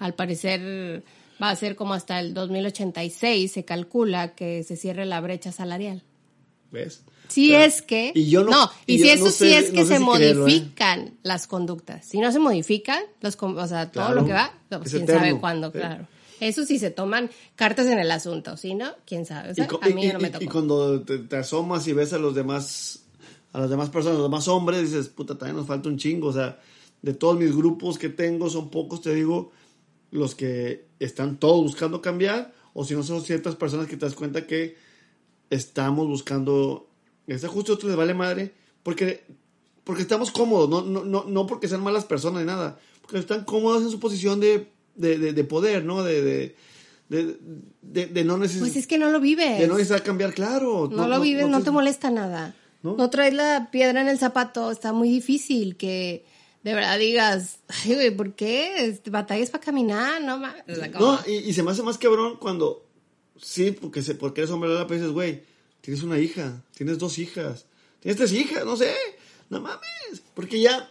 [0.01, 1.05] al parecer
[1.43, 6.03] va a ser como hasta el 2086 se calcula que se cierre la brecha salarial.
[6.71, 7.03] ¿Ves?
[7.29, 9.81] Si Pero- es que y yo no- y, y si eso no sí es que
[9.81, 10.51] no sé se si creerlo, ¿eh?
[10.51, 12.05] modifican las conductas.
[12.07, 15.03] Si no se modifican, los, o sea, todo Claro, lo que va, no, pues es
[15.03, 16.07] quién sabe cuándo, claro.
[16.41, 19.53] Eso sí se toman cartas en el asunto, si no, quién sabe.
[19.53, 20.45] O sea, y, a mí y- no me tocó.
[20.45, 23.05] y cuando te, te asomas y ves a los demás,
[23.53, 26.29] a las demás personas, a los demás hombres, dices, puta, también nos falta un chingo.
[26.29, 26.59] O sea,
[27.03, 29.53] de todos mis grupos que tengo, son pocos, te digo,
[30.19, 34.15] los que están todos buscando cambiar, o si no son ciertas personas que te das
[34.15, 34.77] cuenta que
[35.51, 36.89] estamos buscando,
[37.27, 38.53] está justo a otros les vale madre,
[38.83, 39.25] porque,
[39.83, 43.45] porque estamos cómodos, no, no, no, no porque sean malas personas ni nada, porque están
[43.45, 46.05] cómodos en su posición de, de, de- de poder, ¿no?
[46.05, 46.55] De, de,
[47.83, 48.69] de, no necesitar...
[48.69, 49.59] Pues es que no lo vives.
[49.59, 50.89] De no necesitar cambiar, claro.
[50.91, 52.55] No, lo vives, no, te molesta nada.
[52.83, 52.97] ¿No?
[52.97, 53.11] ¿No?
[53.11, 56.25] traes la piedra en el zapato, está muy difícil que
[56.65, 58.87] de verdad digas, ay, güey, ¿por qué?
[58.87, 60.57] Este, Batallas para caminar, no ma-".
[60.69, 62.85] O sea, como- No, y, y se me hace más cabrón cuando,
[63.41, 65.43] sí, porque, se, porque eres hombre, pero dices, güey,
[65.83, 67.67] tienes una hija, tienes dos hijas,
[68.01, 68.93] tienes tres hijas, no sé,
[69.51, 70.23] no mames.
[70.35, 70.91] Porque ya,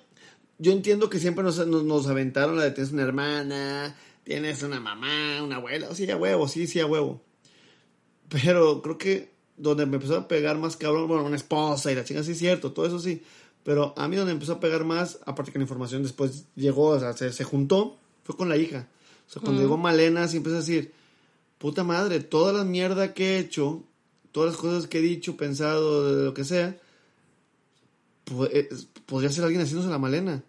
[0.60, 4.80] yo entiendo que siempre nos, nos, nos aventaron la de tienes una hermana, tienes una
[4.80, 7.22] mamá, una abuela, sí, a huevo, sí, sí, a huevo.
[8.30, 12.04] Pero creo que donde me empezó a pegar más cabrón, bueno, una esposa y la
[12.04, 13.22] chinga, sí es cierto, todo eso sí.
[13.64, 17.00] Pero a mí donde empezó a pegar más, aparte que la información después llegó, o
[17.00, 18.88] sea, se, se juntó, fue con la hija.
[19.28, 20.92] O sea, cuando llegó Malena, sí empecé a decir,
[21.58, 23.84] puta madre, toda la mierda que he hecho,
[24.34, 26.78] todas las cosas que he dicho, pensado, lo que sea,
[28.26, 28.68] po- eh,
[29.06, 30.44] podría ser alguien haciéndose la Malena.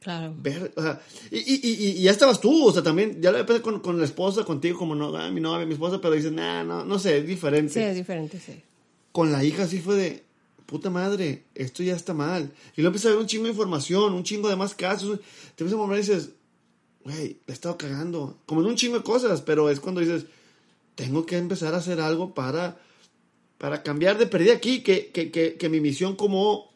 [0.00, 0.34] Claro.
[0.36, 1.00] Ver, o sea,
[1.30, 4.04] y, y, y, y ya estabas tú, o sea, también, ya depende con, con la
[4.04, 7.18] esposa, contigo, como no, ah, mi novia, mi esposa, pero dices, nah, no, no sé,
[7.18, 7.72] es diferente.
[7.72, 8.60] Sí, es diferente, sí.
[9.12, 10.24] Con la hija sí fue de,
[10.72, 12.50] puta madre, esto ya está mal.
[12.76, 15.20] Y luego empiezas a ver un chingo de información, un chingo de más casos.
[15.54, 16.30] Te empiezas a mover y dices,
[17.04, 18.38] güey, le he estado cagando.
[18.46, 20.24] Como en un chingo de cosas, pero es cuando dices,
[20.96, 22.80] tengo que empezar a hacer algo para,
[23.58, 26.72] para cambiar de perdida aquí, que, que, que, que mi misión como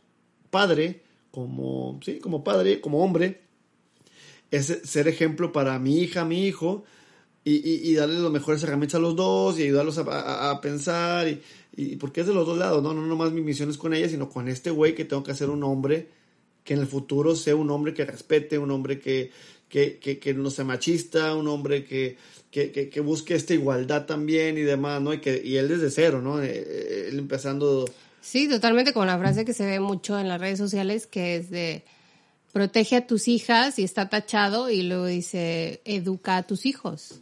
[0.51, 3.41] padre, como, sí, como padre, como hombre,
[4.51, 6.85] es ser ejemplo para mi hija, mi hijo,
[7.45, 10.61] y, y, y darles las mejores herramientas a los dos y ayudarlos a, a- a
[10.61, 11.29] pensar.
[11.29, 11.41] Y,
[11.77, 12.95] y porque es de los dos lados, ¿no?
[12.95, 15.51] No nomás mi misión es con ella, sino con este güey que tengo que hacer
[15.51, 16.09] un hombre
[16.65, 19.31] que en el futuro sea un hombre que respete, un hombre que,
[19.69, 22.17] que, que, no sea machista, un hombre que,
[22.51, 25.13] que busque esta igualdad también y demás, ¿no?
[25.13, 26.43] Y, que, y él desde cero, ¿no?
[26.43, 27.85] Eh, eh, Él empezando...
[28.21, 31.51] Sí, totalmente como la frase que se ve mucho en las redes sociales, que es
[31.51, 31.85] de
[32.53, 37.21] protege a tus hijas y está tachado y luego dice educa a tus hijos.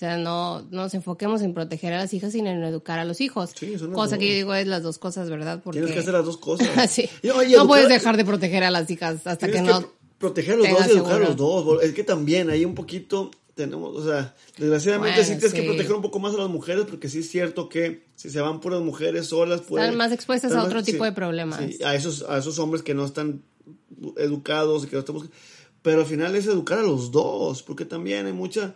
[0.00, 3.04] O sea, no no nos enfoquemos en proteger a las hijas, sino en educar a
[3.04, 3.50] los hijos.
[3.54, 5.60] Sí, son las Cosa que yo digo es las dos cosas, ¿verdad?
[5.62, 6.68] Porque Tienes que hacer las dos cosas.
[6.90, 7.06] Sí.
[7.22, 9.92] Y, oye, no educar- puedes dejar de proteger a las hijas hasta que no pro-
[10.18, 11.82] proteger a los dos y educar a los dos.
[11.82, 15.92] Es que también hay un poquito, tenemos, o sea, desgraciadamente Bueno, sí tienes que proteger
[15.92, 18.80] un poco más a las mujeres porque sí es cierto que si se van puras
[18.80, 19.82] mujeres solas, pues...
[19.84, 21.60] Están más expuestas a otro tipo de problemas.
[21.60, 23.42] Sí, a esos, a esos hombres que no están
[24.16, 25.34] educados y que no buscando.
[25.82, 28.74] pero al final es educar a los dos, porque también hay mucha, mu-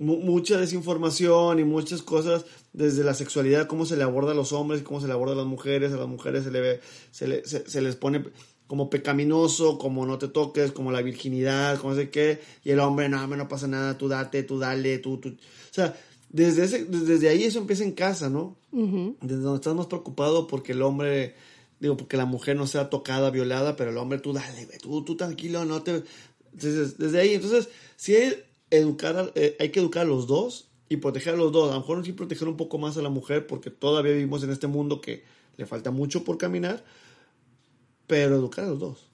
[0.00, 4.82] mucha desinformación y muchas cosas desde la sexualidad, cómo se le aborda a los hombres,
[4.82, 6.80] cómo se le aborda a las mujeres, a las mujeres se, le ve,
[7.10, 8.24] se, le- se- se les pone
[8.66, 12.78] como pecaminoso, como no te toques, como la virginidad, como no sé qué, y el
[12.80, 15.28] hombre, no, hombre, no pasa nada, tú date, tú dale, tú, tú.
[15.30, 15.34] O
[15.74, 15.94] sea,
[16.30, 18.56] desde, ese, desde ahí eso empieza en casa, ¿no?
[19.20, 21.34] Desde donde estás más preocupado porque el hombre,
[21.80, 25.16] digo, porque la mujer no sea tocada, violada, pero el hombre, tú dale, tú, tú
[25.16, 26.04] tranquilo, no te...
[26.52, 28.34] Entonces, desde ahí, entonces, si hay,
[28.70, 31.70] educar, a- eh, hay que educar a los dos y proteger a los dos.
[31.70, 34.50] A lo mejor sí proteger un poco más a la mujer porque todavía vivimos en
[34.50, 35.24] este mundo que
[35.56, 36.84] le falta mucho por caminar,
[38.06, 39.06] pero educar a los dos.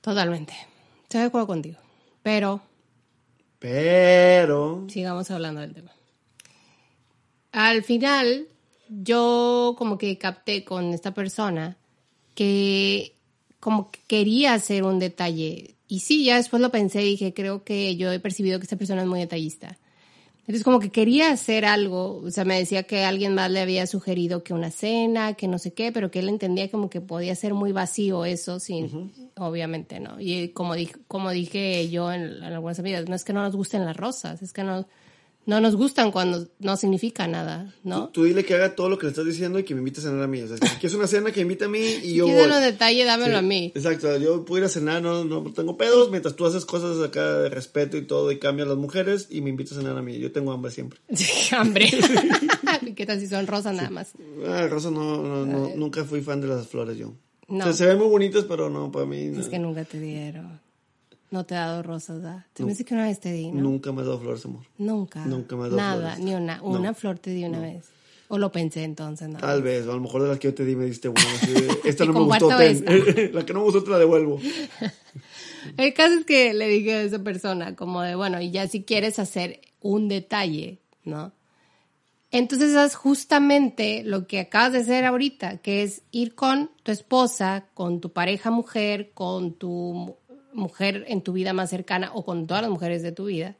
[0.00, 0.54] Totalmente.
[1.02, 1.78] Estoy de acuerdo contigo.
[2.22, 2.60] Pero
[3.58, 4.86] Pero...
[4.88, 5.92] sigamos hablando del tema.
[7.52, 8.46] Al final,
[8.88, 11.76] yo como que capté con esta persona
[12.34, 13.14] que
[13.58, 15.74] como que quería hacer un detalle.
[15.90, 18.76] Y sí, ya después lo pensé y dije, creo que yo he percibido que esta
[18.76, 19.76] persona es muy detallista.
[20.40, 23.86] Entonces como que quería hacer algo, o sea, me decía que alguien más le había
[23.88, 27.34] sugerido que una cena, que no sé qué, pero que él entendía como que podía
[27.34, 30.20] ser muy vacío eso, sin, obviamente, ¿no?
[30.20, 33.56] Y como dije, como dije yo en, en algunas amigas, no es que no nos
[33.56, 34.86] gusten las rosas, es que no,
[35.50, 38.06] no nos gustan cuando no significa nada, ¿no?
[38.06, 39.98] Tú, tú dile que haga todo lo que le estás diciendo y que me invite
[39.98, 40.40] a cenar a mí.
[40.40, 42.56] O sea, si quieres una cena, que invite a mí y yo quieres voy.
[42.56, 43.72] un detalle, dámelo Sí, a mí.
[43.74, 47.40] Exacto, yo puedo ir a cenar, no, no tengo pedos, mientras tú haces cosas acá
[47.40, 50.18] de respeto y todo y cambias las mujeres y me invitas a cenar a mí.
[50.20, 51.00] Yo tengo hambre siempre.
[51.50, 51.90] Hambre.
[52.96, 54.12] ¿Qué tal si son rosas nada más?
[54.46, 57.12] Ah, Rosa, no, no, no, nunca fui fan de las flores yo.
[57.48, 57.58] No.
[57.58, 59.40] O sea, se ven muy bonitas, pero no, para mí no.
[59.40, 60.60] Es que nunca te dieron.
[61.30, 62.44] No te he dado rosas, ¿verdad?
[62.52, 63.62] Te me dice que una vez te di, ¿no?
[63.62, 64.64] Nunca me he dado flores, amor.
[64.78, 65.24] Nunca.
[65.24, 66.24] Nunca me has dado Nada, flores.
[66.24, 66.62] ni una.
[66.62, 67.84] Una flor te di una vez.
[68.28, 69.38] O lo pensé entonces, ¿no?
[69.38, 71.20] Tal vez, o a lo mejor de las que yo te di me diste una.
[71.84, 72.84] esta no me gustó, ten.
[73.34, 74.40] la que no me gustó te la devuelvo.
[75.76, 78.82] El caso es que le dije a esa persona, como de, bueno, y ya si
[78.82, 81.32] quieres hacer un detalle, ¿no?
[82.32, 87.66] Entonces haz justamente lo que acabas de hacer ahorita, que es ir con tu esposa,
[87.74, 90.16] con tu pareja mujer, con tu
[90.52, 93.56] mujer en tu vida más cercana o con todas las mujeres de tu vida,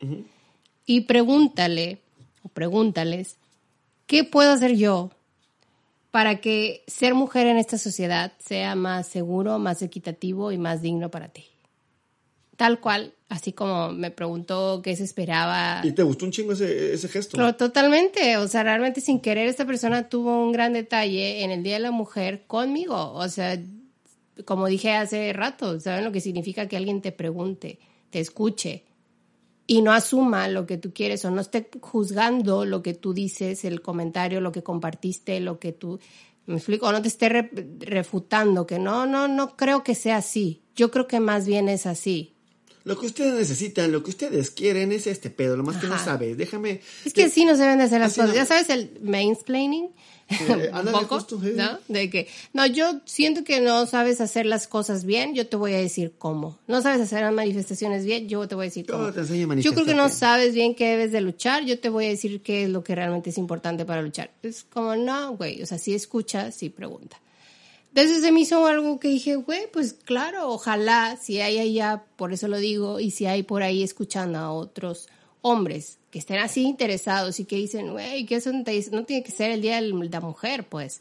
[0.86, 1.98] y pregúntale
[2.42, 3.36] o pregúntales,
[4.06, 5.10] ¿qué puedo hacer yo
[6.10, 11.10] para que ser mujer en esta sociedad sea más seguro, más equitativo y más digno
[11.10, 11.44] para ti?
[12.56, 15.80] Tal cual, así como me preguntó qué se esperaba.
[15.82, 17.36] Y te gustó un chingo ese, ese gesto.
[17.38, 21.62] Pero totalmente, o sea, realmente sin querer esta persona tuvo un gran detalle en el
[21.62, 23.12] Día de la Mujer conmigo.
[23.12, 23.58] O sea,
[24.44, 27.78] como dije hace rato, ¿saben lo que significa que alguien te pregunte,
[28.10, 28.84] te escuche
[29.66, 33.64] y no asuma lo que tú quieres o no esté juzgando lo que tú dices,
[33.64, 36.00] el comentario, lo que compartiste, lo que tú...
[36.46, 40.16] Me explico, o no te esté re- refutando que no, no, no creo que sea
[40.16, 40.62] así.
[40.74, 42.34] Yo creo que más bien es así.
[42.82, 45.98] Lo que ustedes necesitan, lo que ustedes quieren es este pedo, lo más que no
[45.98, 46.36] sabes.
[46.36, 46.80] Déjame.
[47.04, 48.30] Es que así no se deben de hacer las cosas.
[48.30, 48.34] no.
[48.34, 49.90] Ya sabes el mansplaining.
[50.84, 51.26] Un poco.
[51.54, 51.78] ¿no?
[51.88, 55.74] De que, no, yo siento que no sabes hacer las cosas bien, yo te voy
[55.74, 56.58] a decir cómo.
[56.66, 59.12] No sabes hacer las manifestaciones bien, yo te voy a decir Yo cómo.
[59.12, 62.08] te yo creo que no sabes bien qué debes de luchar, yo te voy a
[62.08, 64.30] decir qué es lo que realmente es importante para luchar.
[64.42, 67.20] Es como, no, güey, o sea, sí escucha, sí pregunta.
[67.88, 72.32] Entonces se me hizo algo que dije, güey, pues claro, ojalá si hay allá, por
[72.32, 75.08] eso lo digo, y si hay por ahí escuchando a otros
[75.42, 79.22] hombres que estén así interesados y que dicen, güey, que eso no, te- no tiene
[79.22, 81.00] que ser el Día de la Mujer, pues.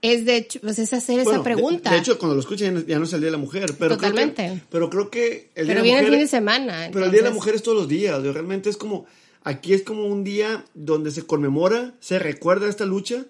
[0.00, 1.90] Es de hecho, pues es hacer Bueno, esa pregunta.
[1.90, 3.38] De, de hecho, cuando lo escuchan ya no- ya no es el Día de la
[3.38, 3.66] Mujer.
[3.78, 4.42] Pero Creo Totalmente.
[4.46, 6.88] que, pero creo que el Día pero de la viene el Mujer- fin de semana.
[6.92, 8.22] Pero el Día de la entonces- Mujer es todos los días.
[8.22, 9.06] Realmente es como.
[9.44, 13.24] Aquí es como un día donde se conmemora, se recuerda esta lucha.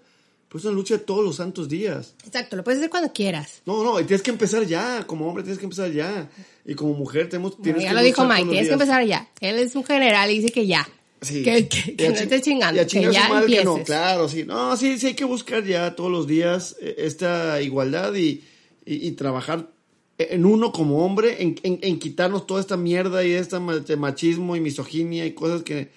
[0.48, 2.14] Pues es una lucha de todos los santos días.
[2.24, 3.60] Exacto, lo puedes hacer cuando quieras.
[3.66, 5.06] No, no, y tienes que empezar ya.
[5.06, 6.30] Como hombre tienes que empezar ya.
[6.64, 9.28] Y como mujer tenemos, Bueno, tienes ya que lo dijo Mike, tienes que empezar ya.
[9.40, 10.88] Él es un general y dice que ya.
[11.20, 11.42] Sí.
[11.42, 13.64] Que, que- que no estés chingando, que ya su madre que empieces.
[13.64, 14.44] no, claro, sí.
[14.44, 18.44] No, sí, sí hay que buscar ya todos los días eh, esta igualdad y,
[18.86, 19.68] y, y trabajar
[20.16, 23.58] en uno como hombre, en, en, en quitarnos toda esta mierda y este
[23.96, 25.90] machismo y misoginia y cosas que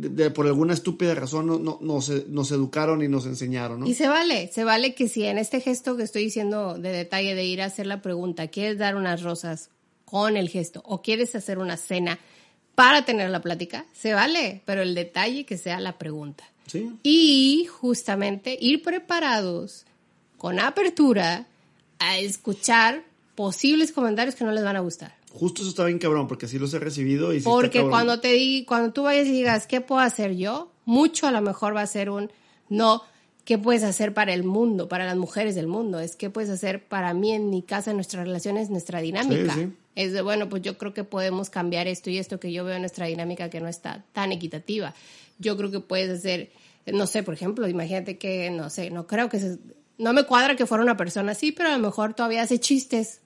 [0.00, 3.86] de- de- por alguna estúpida razón no, no, nos, nos educaron y nos enseñaron, ¿no?
[3.86, 7.34] Y se vale, se vale que si en este gesto que estoy diciendo de detalle
[7.34, 9.70] de ir a hacer la pregunta, quieres dar unas rosas
[10.04, 12.18] con el gesto o quieres hacer una cena
[12.74, 16.44] para tener la plática, se vale, pero el detalle que sea la pregunta.
[16.66, 16.90] Sí.
[17.02, 19.86] Y justamente ir preparados
[20.36, 21.46] con apertura
[21.98, 23.02] a escuchar
[23.34, 25.14] posibles comentarios que no les van a gustar.
[25.36, 28.32] Justo eso está bien cabrón, porque sí los he recibido y sí Porque cuando te
[28.32, 30.72] di, cuando tú vayas y digas, ¿qué puedo hacer yo?
[30.86, 32.30] Mucho a lo mejor va a ser un
[32.68, 33.02] no,
[33.44, 36.00] ¿qué puedes hacer para el mundo, para las mujeres del mundo?
[36.00, 39.54] Es qué puedes hacer para mí en mi casa, en nuestras relaciones, nuestra dinámica.
[39.54, 39.72] Sí, sí.
[39.94, 42.74] Es de, bueno, pues yo creo que podemos cambiar esto y esto que yo veo
[42.74, 44.94] en nuestra dinámica que no está tan equitativa.
[45.38, 46.50] Yo creo que puedes hacer,
[46.86, 49.58] no sé, por ejemplo, imagínate que, no sé, no creo que se,
[49.98, 53.20] no me cuadra que fuera una persona así, pero a lo mejor todavía hace chistes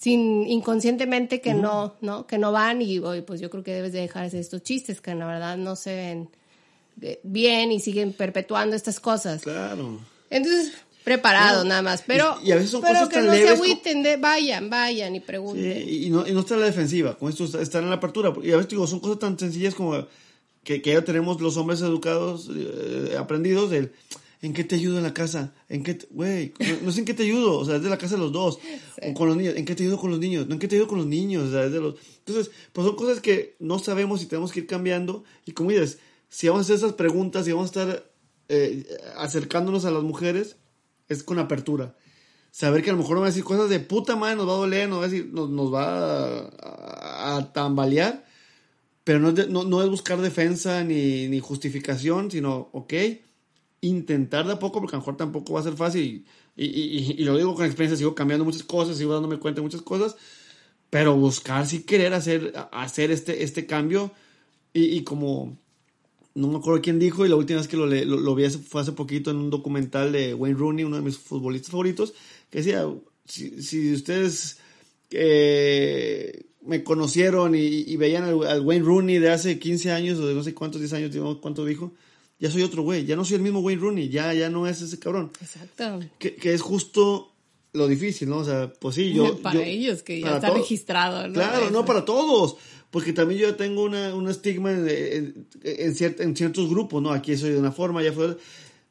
[0.00, 2.26] sin inconscientemente que no, ¿no?
[2.26, 5.26] Que no van y pues yo creo que debes de dejar estos chistes que la
[5.26, 6.28] verdad no se ven
[7.02, 9.42] eh, bien y siguen perpetuando estas cosas.
[9.42, 10.00] Claro.
[10.30, 10.72] Entonces,
[11.04, 13.32] preparado No, nada más, pero, y- y a veces son pero cosas que tan no
[13.32, 15.88] se leves agüiten, de- vayan, vayan y Sí, pregunten.
[15.88, 18.32] y, y no, y no está en la defensiva, con esto estar en la apertura.
[18.42, 20.06] Y a veces digo, son cosas tan sencillas como
[20.64, 23.92] que, que ya tenemos los hombres educados, eh, aprendidos, del
[24.42, 25.52] ¿en qué te ayudo en la casa?
[25.68, 26.54] ¿En qué, te- güey?
[26.82, 28.58] No, sé en qué te ayudo, o sea, es de la casa de los dos.
[29.02, 30.46] O con los niños, ¿en qué te ayudo con los niños?
[30.46, 31.48] No, ¿en qué te ayudo con los niños?
[31.48, 31.94] O sea, es de los...
[32.18, 35.24] Entonces, pues son cosas que no sabemos y tenemos que ir cambiando.
[35.46, 38.12] Y como dices, si vamos a hacer esas preguntas, si vamos a estar
[38.50, 38.84] eh,
[39.16, 40.56] acercándonos a las mujeres,
[41.08, 41.96] es con apertura
[42.52, 44.52] saber que a lo mejor nos va a decir cosas de puta madre, nos va
[44.54, 48.26] a doler, nos va a, decir, nos, nos va a, a- a tambalear,
[49.04, 52.92] pero no es buscar defensa ni, ni justificación, sino, ok,
[53.82, 56.24] intentar de a poco, porque a lo mejor tampoco va a ser fácil,
[56.56, 59.60] y, y- y- y lo digo con experiencia, sigo cambiando muchas cosas, sigo dándome cuenta
[59.60, 60.16] de muchas cosas,
[60.90, 64.12] pero buscar sí querer hacer, hacer este, este cambio,
[64.72, 65.56] y, como
[66.34, 68.58] no me acuerdo quién dijo, y la última vez que lo, lo, lo vi hace-
[68.58, 72.14] fue hace poquito en un documental de Wayne Rooney, uno de mis futbolistas favoritos,
[72.50, 72.86] que decía,
[73.26, 74.58] si, si ustedes
[75.10, 80.26] eh, me conocieron y, y veían al, al Wayne Rooney de hace 15 años o
[80.26, 81.92] de no sé cuántos, 10 años, cuánto dijo,
[82.40, 84.80] ya soy otro güey, ya no soy el mismo Wayne Rooney, ya, ya no es
[84.82, 85.30] ese cabrón.
[85.40, 86.00] Exacto.
[86.18, 87.32] Que, que es justo
[87.72, 88.38] lo difícil, ¿no?
[88.38, 89.38] O sea, pues sí, yo...
[89.38, 91.28] para yo- ellos, que ya está registrado.
[91.28, 91.34] ¿no?
[91.34, 92.56] Claro, no para todos,
[92.90, 97.12] porque también yo tengo una, un estigma en, en, en ciert- en ciertos grupos, ¿no?
[97.12, 98.36] Aquí soy de una forma, ya fue...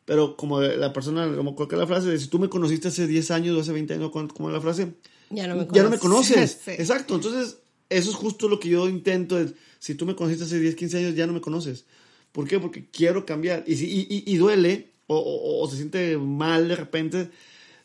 [0.06, 3.56] Pero como la persona, como cualquier la frase, si tú me conociste hace 10 años
[3.56, 4.94] o hace 20 años, ¿cómo como la frase?
[5.30, 6.36] Ya no me Ya no me conoces.
[6.36, 6.62] conoces.
[6.66, 6.72] Sí.
[6.72, 7.58] Exacto, entonces
[7.90, 10.98] eso es justo lo que yo intento, es, si tú me conociste hace 10, 15
[10.98, 11.86] años, ya no me conoces.
[12.32, 12.60] ¿Por qué?
[12.60, 13.64] Porque quiero cambiar.
[13.68, 17.30] Y, si, y, y- y duele, o, o- o se siente mal de repente,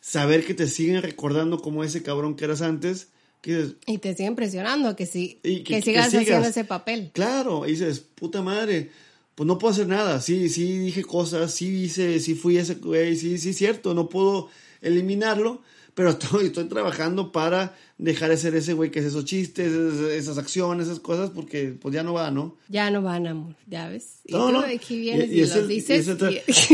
[0.00, 3.08] saber que te siguen recordando como ese cabrón que eras antes,
[3.40, 6.22] que dices, Y te sigue impresionando que, sí, Y que, que- que sigas sigas.
[6.24, 7.10] haciendo ese papel.
[7.14, 8.90] Claro, y dices, puta madre,
[9.34, 10.20] pues no puedo hacer nada.
[10.20, 14.48] Sí, sí dije cosas, sí hice, sí fui ese güey, sí, sí, cierto, no puedo
[14.82, 15.62] eliminarlo,
[15.94, 20.00] pero estoy, estoy trabajando para dejar de ser ese güey que hace esos chistes, esas,
[20.10, 22.56] esas acciones, esas cosas, porque pues ya no va, ¿no?
[22.68, 24.20] Ya no van, amor, ya ves.
[24.24, 24.60] Y No, tú no.
[24.60, 26.06] aquí vienes Y- y, y los el- y dices.
[26.08, 26.10] y-
[26.50, 26.66] es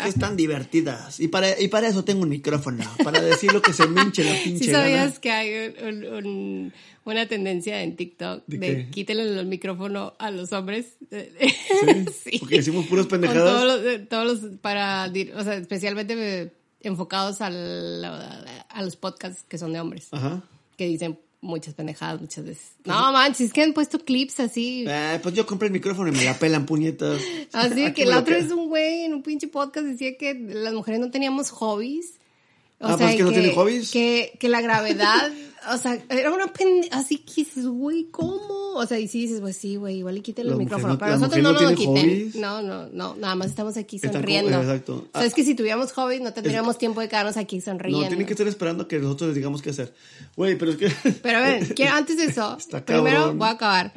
[0.00, 1.20] que están divertidas.
[1.20, 4.24] Y para, y para eso tengo un micrófono, para decir lo que se me hinche
[4.24, 4.84] la pinche ¿Sí gana.
[4.84, 6.72] sabías que hay un- un-
[7.04, 10.94] una tendencia en TikTok ¿De de, quítenle el micrófono a los hombres?
[12.24, 13.44] Sí, porque decimos puras pendejadas.
[13.44, 16.52] todos los, eh, todos los para, o sea, especialmente
[16.84, 18.04] enfocados al-
[18.68, 20.42] a los podcasts que son de hombres, Ajá.
[20.76, 22.72] que dicen muchas pendejadas muchas veces.
[22.84, 24.86] No manches, es que han puesto clips así.
[24.88, 27.20] Ah, pues yo compré el micrófono y me la pelan puñetas.
[27.52, 31.00] Así que la otra vez un güey en un pinche podcast decía que las mujeres
[31.00, 32.14] no teníamos hobbies.
[32.80, 33.90] O Ah, pues, ¿que no tienen hobbies?
[33.90, 35.32] Que, que la gravedad,
[35.72, 36.88] o sea, era una pende...
[36.92, 38.74] Así que dices, güey, ¿cómo?
[38.74, 40.98] O sea, y sí dices, pues sí, güey, igual y quítale el micrófono.
[40.98, 41.94] Pero no- nosotros las no nos lo no quiten.
[41.96, 42.34] hobbies.
[42.34, 44.60] No, no, no, nada más estamos aquí Están como- sonriendo.
[44.60, 45.06] exacto.
[45.12, 48.02] O sea, es que si tuviéramos hobbies no tendríamos tiempo de quedarnos aquí sonriendo.
[48.02, 49.94] No, tienen que estar esperando que nosotros les digamos qué hacer.
[50.36, 50.90] Güey, pero es que...
[51.22, 51.62] Pero a ver,
[51.92, 53.92] antes de eso, primero voy a acabar,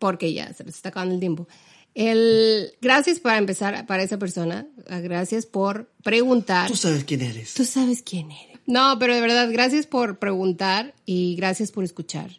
[0.00, 1.46] porque ya se nos está acabando el tiempo.
[1.94, 6.68] El, gracias para empezar para esa persona, ah, gracias por preguntar.
[6.68, 7.54] Tú sabes quién eres.
[7.54, 8.60] Tú sabes quién eres.
[8.66, 12.30] No, pero de verdad, gracias por preguntar y gracias por escuchar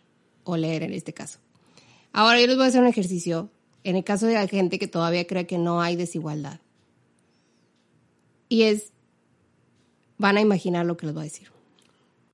[0.43, 1.39] o leer en este caso.
[2.13, 3.49] Ahora yo les voy a hacer un ejercicio
[3.83, 6.59] en el caso de la gente que todavía cree que no hay desigualdad.
[8.47, 8.91] Y es,
[10.17, 11.49] van a imaginar lo que les voy a decir.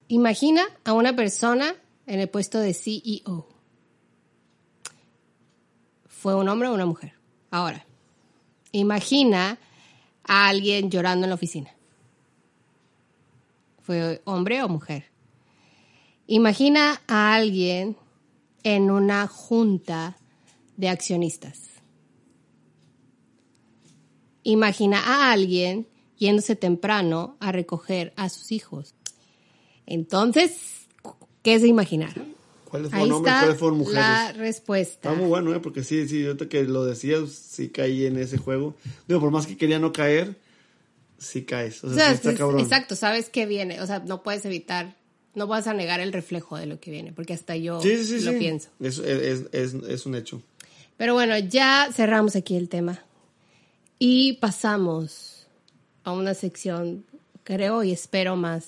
[0.07, 3.47] Imagina a una persona en el puesto de CEO.
[6.28, 7.13] ¿Fue un hombre o una mujer?
[7.51, 7.86] Ahora,
[8.73, 9.57] imagina
[10.25, 11.73] a alguien llorando en la oficina.
[13.82, 15.05] ¿Fue hombre o mujer?
[16.28, 17.95] Imagina a alguien
[18.63, 20.17] en una junta
[20.75, 21.61] de accionistas.
[24.43, 28.95] Imagina a alguien yéndose temprano a recoger a sus hijos.
[29.86, 30.89] Entonces,
[31.41, 32.37] ¿qué es de imaginar?
[32.70, 34.01] ¿Cuáles fueron hombres, cuáles fueron mujeres?
[34.01, 35.09] la respuesta.
[35.09, 35.59] Está muy bueno, ¿eh?
[35.59, 38.76] Porque sí, sí, ahorita que lo decías, sí caí en ese juego.
[39.07, 40.36] Digo, por más que quería no caer,
[41.18, 41.84] sí caes.
[41.84, 42.59] O sea, O sea, sí está es- cabrón.
[42.61, 44.95] exacto, sabes que viene, o sea, no puedes evitar,
[45.34, 48.20] no vas a negar el reflejo de lo que viene, porque hasta yo Sí, sí,
[48.20, 48.26] sí.
[48.26, 48.38] lo sí.
[48.39, 48.70] pienso.
[48.80, 50.41] Es, es, es, es un hecho.
[50.97, 52.99] Pero bueno, ya cerramos aquí el tema
[53.99, 55.47] y pasamos
[56.03, 57.05] a una sección,
[57.43, 58.65] creo y espero más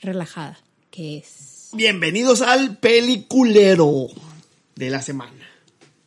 [0.00, 0.58] relajada,
[0.90, 4.06] que es Bienvenidos al peliculero
[4.76, 5.32] de la semana.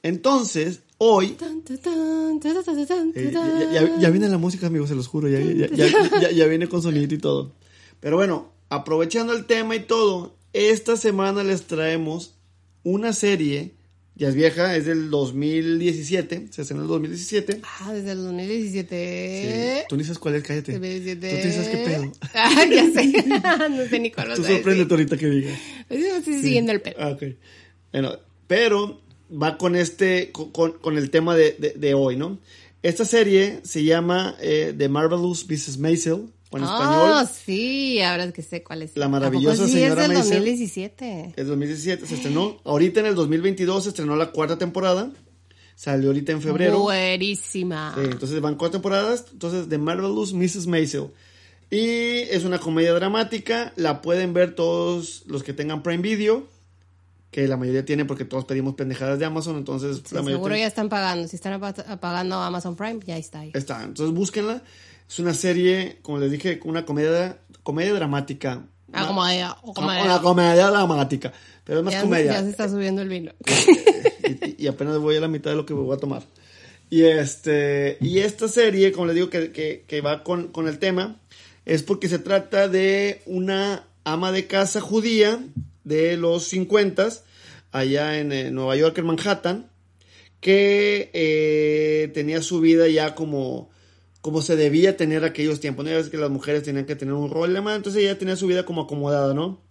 [0.04, 1.36] Entonces, hoy...
[3.16, 5.28] eh, ya, ya- ya viene la música, amigos, se los juro.
[5.30, 7.52] Ya, ya- ya- ya- ya viene con sonido y todo.
[8.00, 12.34] Pero bueno, aprovechando el tema y todo, esta semana les traemos
[12.84, 13.76] una serie,
[14.16, 17.62] ya es vieja, es del 2017, se estrenó en el 2017.
[17.80, 19.80] Ah, desde el 2017.
[19.82, 19.86] Sí.
[19.90, 20.74] Tú ni sabes cuál es, cállate.
[20.74, 21.30] 2017.
[21.30, 22.12] Tú te sabes qué pedo.
[22.34, 23.70] Ah, ya sé.
[23.70, 25.60] no sé ni cuál Tú sorpréndete ahorita que digas.
[25.90, 26.96] Yo estoy siguiendo el pedo.
[27.00, 27.24] Ah, ok.
[27.92, 29.02] Bueno, pero
[29.32, 32.40] va con este, con, con- con el tema de, de- de hoy, ¿no?
[32.84, 35.78] Esta serie se llama eh, The Marvelous Mrs.
[35.78, 38.96] Maisel, o en Ah, español, sí, ahora es que sé cuál es.
[38.96, 40.38] La ¿A poco maravillosa sí señora es del Maisel?
[40.40, 41.34] 2017.
[41.36, 42.58] es 2017, se estrenó.
[42.66, 45.12] Ahorita en el 2022 se estrenó la cuarta temporada,
[45.76, 46.80] salió ahorita en febrero.
[46.82, 47.94] Buenísima.
[47.96, 49.26] Sí, entonces van cuatro temporadas.
[49.32, 50.68] Entonces, The Marvelous Mrs.
[50.68, 51.08] Maisel.
[51.70, 53.72] Y es una comedia dramática.
[53.78, 56.46] La pueden ver todos los que tengan Prime Video.
[57.32, 59.56] Que la mayoría tienen porque todos pedimos pendejadas de Amazon.
[59.56, 61.28] Entonces, Sí, la mayoría seguro tienen- ya están pagando.
[61.30, 61.62] Si están
[62.02, 63.52] pagando Amazon Prime, ya está ahí.
[63.54, 63.84] está.
[63.84, 64.62] Entonces, búsquenla.
[65.12, 68.66] Es una serie, como les dije, una comedia, comedia dramática.
[68.94, 70.04] Ah, Una- comedia, o comedia.
[70.06, 71.34] Una comedia dramática.
[71.66, 72.32] Pero es más ya, comedia.
[72.34, 73.34] ya se está subiendo el vino.
[74.58, 76.24] y, y apenas voy a la mitad de lo que voy a tomar.
[76.90, 80.80] Y este y esta serie, como les digo, que, que- que va con, con el
[80.80, 81.20] tema,
[81.66, 85.40] es porque se trata de una ama de casa judía
[85.84, 87.10] de los 50
[87.74, 89.70] allá en, eh, Nueva York, en Manhattan,
[90.40, 93.70] que eh, tenía su vida ya como,
[94.22, 95.86] como se debía tener aquellos tiempos.
[95.86, 95.92] ¿no?
[95.92, 98.48] Ya ves que las mujeres tenían que tener un rol de entonces ella tenía su
[98.48, 99.62] vida como acomodada, ¿no?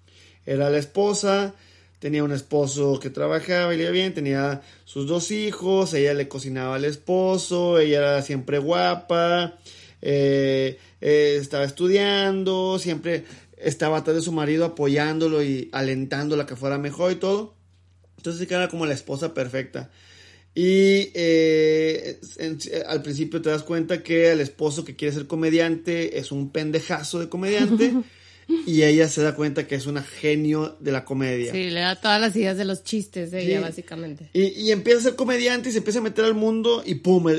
[0.44, 1.54] Era la esposa,
[1.98, 6.84] tenía un esposo que trabajaba y bien, tenía sus dos hijos, ella le cocinaba al
[6.84, 9.58] esposo, ella era siempre guapa,
[10.02, 13.24] eh, eh, estaba estudiando, siempre
[13.58, 17.54] estaba atrás de su marido apoyándolo y alentándolo a que fuera mejor y todo.
[18.16, 19.90] Entonces era como la esposa perfecta.
[20.54, 26.18] Y eh, en- al principio te das cuenta que el esposo que quiere ser comediante
[26.18, 27.94] es un pendejazo de comediante.
[28.66, 31.52] y ella se da cuenta que es una genio de la comedia.
[31.52, 34.28] Sí, le da todas las ideas de los chistes de ella, básicamente.
[34.32, 37.28] Y, y empieza a ser comediante y se empieza a meter al mundo y pum,
[37.28, 37.36] eh, eh,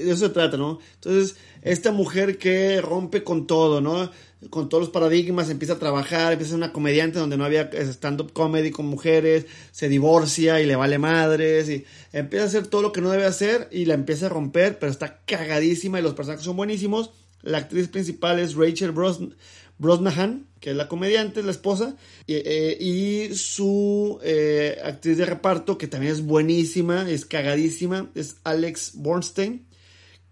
[0.00, 0.78] eh, de eso se trata, ¿no?
[0.94, 4.10] Entonces, esta mujer que rompe con todo, ¿no?
[4.50, 7.70] Con todos los paradigmas, empieza a trabajar, empieza a ser una comediante donde no había
[7.72, 12.82] stand-up comedy con mujeres, se divorcia y le vale madres y empieza a hacer todo
[12.82, 16.14] lo que no debe hacer y la empieza a romper, pero está cagadísima y los
[16.14, 17.10] personajes son buenísimos.
[17.42, 19.34] La actriz principal es Rachel Bros-
[19.78, 25.76] Brosnahan, que es la comediante, es la esposa, y, eh, su eh, actriz de reparto,
[25.78, 29.66] que también es buenísima, es cagadísima, es Alex Bornstein,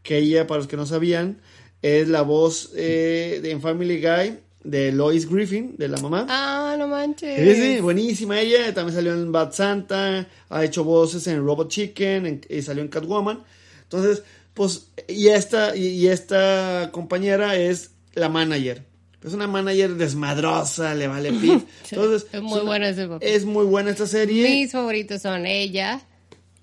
[0.03, 1.41] que ella, para los que no sabían,
[1.83, 6.27] es la voz eh, de en Family Guy de Lois Griffin, de la mamá.
[6.29, 7.57] Ah, no manches.
[7.57, 8.73] Sí, sí, buenísima ella.
[8.75, 12.89] También salió en Bad Santa, ha hecho voces en Robot Chicken en- y salió en
[12.89, 13.43] Catwoman.
[13.85, 14.23] Entonces,
[14.53, 18.85] pues, y esta, y, y esta compañera es la manager.
[19.25, 21.63] Es una manager desmadrosa, le vale pif.
[21.91, 23.27] Entonces, Es muy buena ese papel.
[23.29, 24.47] Es muy buena esta serie.
[24.49, 26.03] Mis favoritos son ella,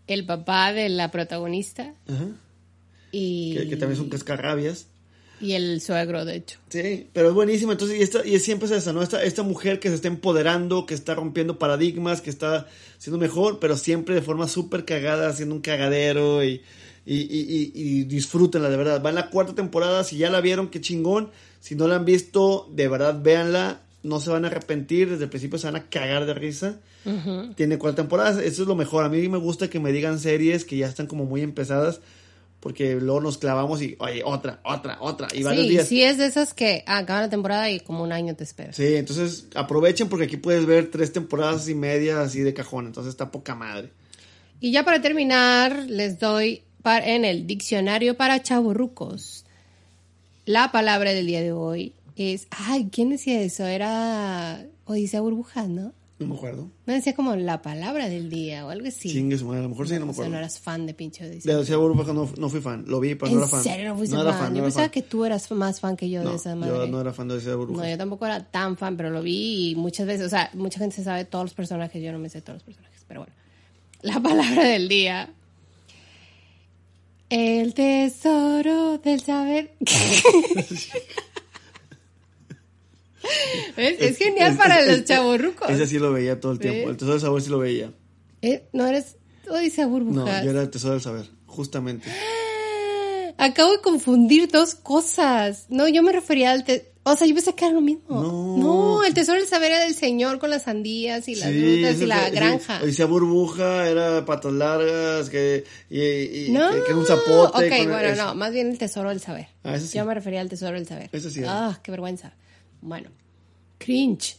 [0.05, 2.27] el papá de la protagonista Ajá.
[3.11, 4.87] y, Que, que también es un cascarrabias.
[5.39, 6.57] Y el suegro, de hecho.
[6.69, 7.73] Sí, pero es buenísima.
[7.73, 9.01] Entonces, y, esta, y siempre es esa, ¿no?
[9.03, 12.67] Esta, esta mujer que se está empoderando, que está rompiendo paradigmas, que está
[12.97, 16.61] siendo mejor, pero siempre de forma súper cagada, haciendo un cagadero y,
[17.05, 19.01] y, y, y- disfrútenla, de verdad.
[19.03, 21.29] Va en la cuarta temporada, si ya la vieron, qué chingón.
[21.59, 23.81] Si no la han visto, de verdad, véanla.
[24.03, 26.77] No se van a arrepentir, desde el principio se van a cagar de risa.
[27.55, 29.03] Tiene cuatro temporadas, eso es lo mejor.
[29.05, 32.01] A mí me gusta que me digan series que ya están como muy empezadas,
[32.67, 35.87] porque luego nos clavamos y, oye, otra, otra, otra, y varios Sí, días.
[35.87, 38.75] sí es de esas que acaban la temporada y como un año te esperas.
[38.75, 43.11] Sí, entonces aprovechen porque aquí puedes ver tres temporadas y media así de cajón, entonces
[43.11, 43.89] está poca madre.
[44.59, 49.45] Y ya para terminar, les doy par- en el diccionario para chaburrucos.
[50.45, 52.47] La palabra del día de hoy es.
[52.49, 53.65] Ay, ¿quién decía eso?
[53.65, 55.93] Era Odisea Burbujas, ¿no?
[56.19, 56.71] No me acuerdo.
[56.87, 59.09] No decía como la palabra del día o algo así.
[59.11, 60.31] Chingue su madre, a lo mejor sí, no me O sea, acuerdo.
[60.31, 61.57] no eras fan de pinche De Odisea.
[61.59, 63.63] Odisea Burbuja no, no fui fan, lo vi, pero no era ¿En fan.
[63.63, 64.41] serio no fuiste era fan?
[64.41, 64.91] no Yo era pensaba fan.
[64.91, 66.73] que tú eras más fan que yo No, de esa madre.
[66.75, 67.83] yo no era fan de Odisea Burbuja.
[67.83, 70.79] No, yo tampoco era tan fan, pero lo vi y muchas veces, o sea, mucha
[70.79, 73.33] gente se sabe todos los personajes, yo no me sé todos los personajes, pero bueno.
[74.01, 75.29] La palabra del día.
[77.29, 79.75] El tesoro del saber.
[83.77, 83.97] ¿Ves?
[83.99, 85.69] Es, genial es- para es- los chavorrucos.
[85.69, 86.79] Ese sí lo veía todo el tiempo.
[86.81, 86.89] ¿Ves?
[86.89, 87.91] El tesoro del saber sí lo veía.
[88.41, 89.15] Eh, No eres
[89.49, 90.43] Odisea No, Burbujas.
[90.43, 92.07] yo era el tesoro del saber, justamente.
[93.37, 95.65] Acabo de confundir dos cosas.
[95.69, 96.63] No, yo me refería al...
[96.63, 98.03] te- O sea, yo pensé que era lo mismo.
[98.21, 101.59] No, No, el tesoro del saber era del señor con las sandías y las Sí,
[101.61, 102.79] frutas y la granja.
[102.83, 106.01] Decía burbuja, era patas largas, que, y,
[106.47, 107.67] y- No, que, que un zapote.
[107.67, 108.25] Ok, bueno, eso.
[108.25, 109.47] no, más bien el tesoro del saber.
[109.63, 109.95] Ah, sí.
[109.97, 111.09] Yo me refería al tesoro del saber.
[111.11, 111.41] Ese sí.
[111.45, 112.33] Ah, qué vergüenza.
[112.81, 113.09] Bueno,
[113.77, 114.37] cringe.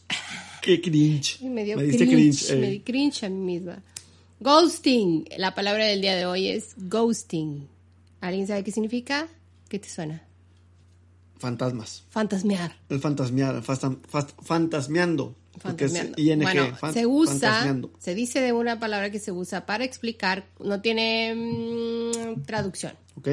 [0.62, 1.40] Qué cringe.
[1.42, 1.96] Me dio cringe.
[2.06, 2.56] cringe, eh.
[2.56, 3.82] Me di cringe a mí misma.
[4.40, 5.28] Ghosting.
[5.36, 7.66] La palabra del día de hoy es ghosting.
[8.20, 9.28] ¿Alguien sabe qué significa?
[9.68, 10.22] ¿Qué te suena?
[11.38, 12.04] Fantasmas.
[12.10, 12.76] Fantasmear.
[12.88, 15.36] El fantasmear, fast- fantasmeando.
[15.54, 16.20] es Fantasmeando.
[16.20, 20.46] ING, bueno, fan- se usa, se dice de una palabra que se usa para explicar,
[20.58, 22.94] no tiene mm, traducción.
[23.16, 23.28] ¿Ok?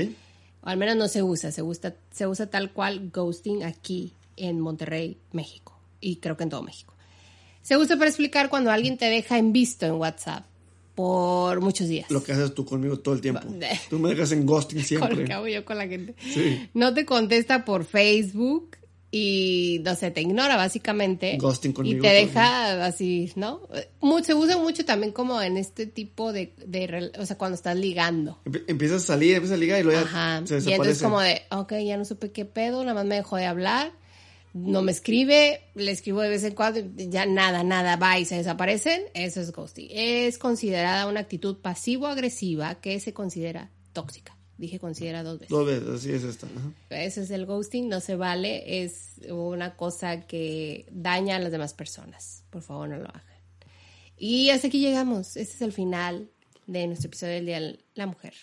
[0.61, 4.59] O al menos no se usa, se usa, se usa tal cual ghosting aquí en
[4.59, 5.77] Monterrey, México.
[6.01, 6.93] Y creo que en todo México.
[7.61, 10.45] Se usa para explicar cuando alguien te deja en visto en WhatsApp
[10.93, 12.09] por muchos días.
[12.11, 13.41] Lo que haces tú conmigo todo el tiempo.
[13.89, 15.25] Tú me dejas en ghosting con siempre.
[15.25, 16.15] que hago yo con la gente.
[16.21, 16.69] Sí.
[16.73, 18.77] No te contesta por Facebook
[19.11, 21.37] y, no sé, te ignora básicamente.
[21.37, 23.61] Ghosting conmigo Y te deja así, ¿no?
[24.23, 28.39] Se usa mucho también como en este tipo de, de o sea, cuando estás ligando.
[28.45, 30.45] Empie- Empiezas a salir, empiezas a ligar y luego ya Ajá.
[30.45, 31.03] se Y entonces desaparece.
[31.03, 33.91] como de, ok, ya no supe qué pedo, nada más me dejó de hablar,
[34.55, 38.37] no me escribe, le escribo de vez en cuando, ya nada, nada, va y se
[38.37, 39.89] desaparecen, eso es ghosting.
[39.91, 44.37] Es considerada una actitud pasivo-agresiva que se considera tóxica.
[44.57, 45.49] Dije considera dos veces.
[45.49, 46.47] Dos veces, así es esta.
[46.47, 46.71] ajá.
[46.89, 51.73] Ese es el ghosting, no se vale, es una cosa que daña a las demás
[51.73, 52.45] personas.
[52.49, 53.23] Por favor, no lo hagan.
[54.17, 55.35] Y hasta aquí llegamos.
[55.35, 56.29] Este es el final
[56.65, 58.33] de nuestro episodio del Día de la Mujer.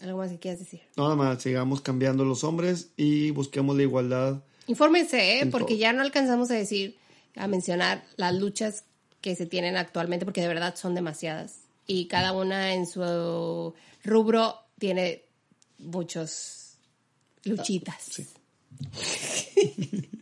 [0.00, 0.80] ¿Algo más que quieras decir?
[0.96, 4.42] Nada más, sigamos cambiando los hombres y busquemos la igualdad.
[4.66, 5.46] Infórmense, ¿eh?
[5.46, 6.96] Porque ya no alcanzamos a decir,
[7.36, 8.84] a mencionar las luchas
[9.20, 11.56] que se tienen actualmente, porque de verdad son demasiadas.
[11.86, 15.22] Y cada una en su rubro tiene
[15.78, 16.76] muchos
[17.44, 18.02] luchitas.
[18.02, 18.26] sí.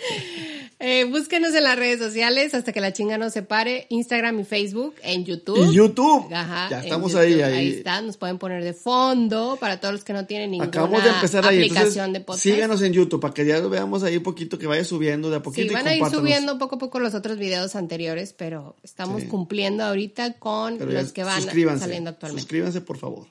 [0.82, 4.94] Eh, búsquenos en las redes sociales hasta que la chinga nos separe, Instagram y Facebook,
[5.02, 5.58] en YouTube.
[5.70, 6.32] Y YouTube.
[6.32, 7.22] Ajá, ya estamos YouTube.
[7.26, 7.52] ahí, ahí.
[7.58, 11.04] Ahí está, nos pueden poner de fondo para todos los que no tienen ninguna Acabamos
[11.04, 11.58] de empezar ahí.
[11.58, 12.42] aplicación Entonces, de podcast.
[12.42, 15.42] síganos en YouTube para que ya lo veamos ahí poquito, que vaya subiendo de a
[15.42, 18.74] poquito Sí, y van a ir subiendo poco a poco los otros videos anteriores, pero
[18.82, 19.28] estamos Sí.
[19.28, 21.42] cumpliendo ahorita con Pero los que van
[21.78, 22.40] saliendo actualmente.
[22.40, 23.26] Suscríbanse, por favor.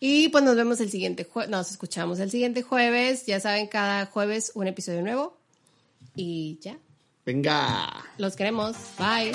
[0.00, 4.06] Y pues nos vemos el siguiente jueves, nos escuchamos el siguiente jueves, ya saben, cada
[4.06, 5.38] jueves un episodio nuevo.
[6.14, 6.78] Y ya.
[7.24, 8.04] Venga.
[8.18, 8.76] Los queremos.
[8.98, 9.32] Bye.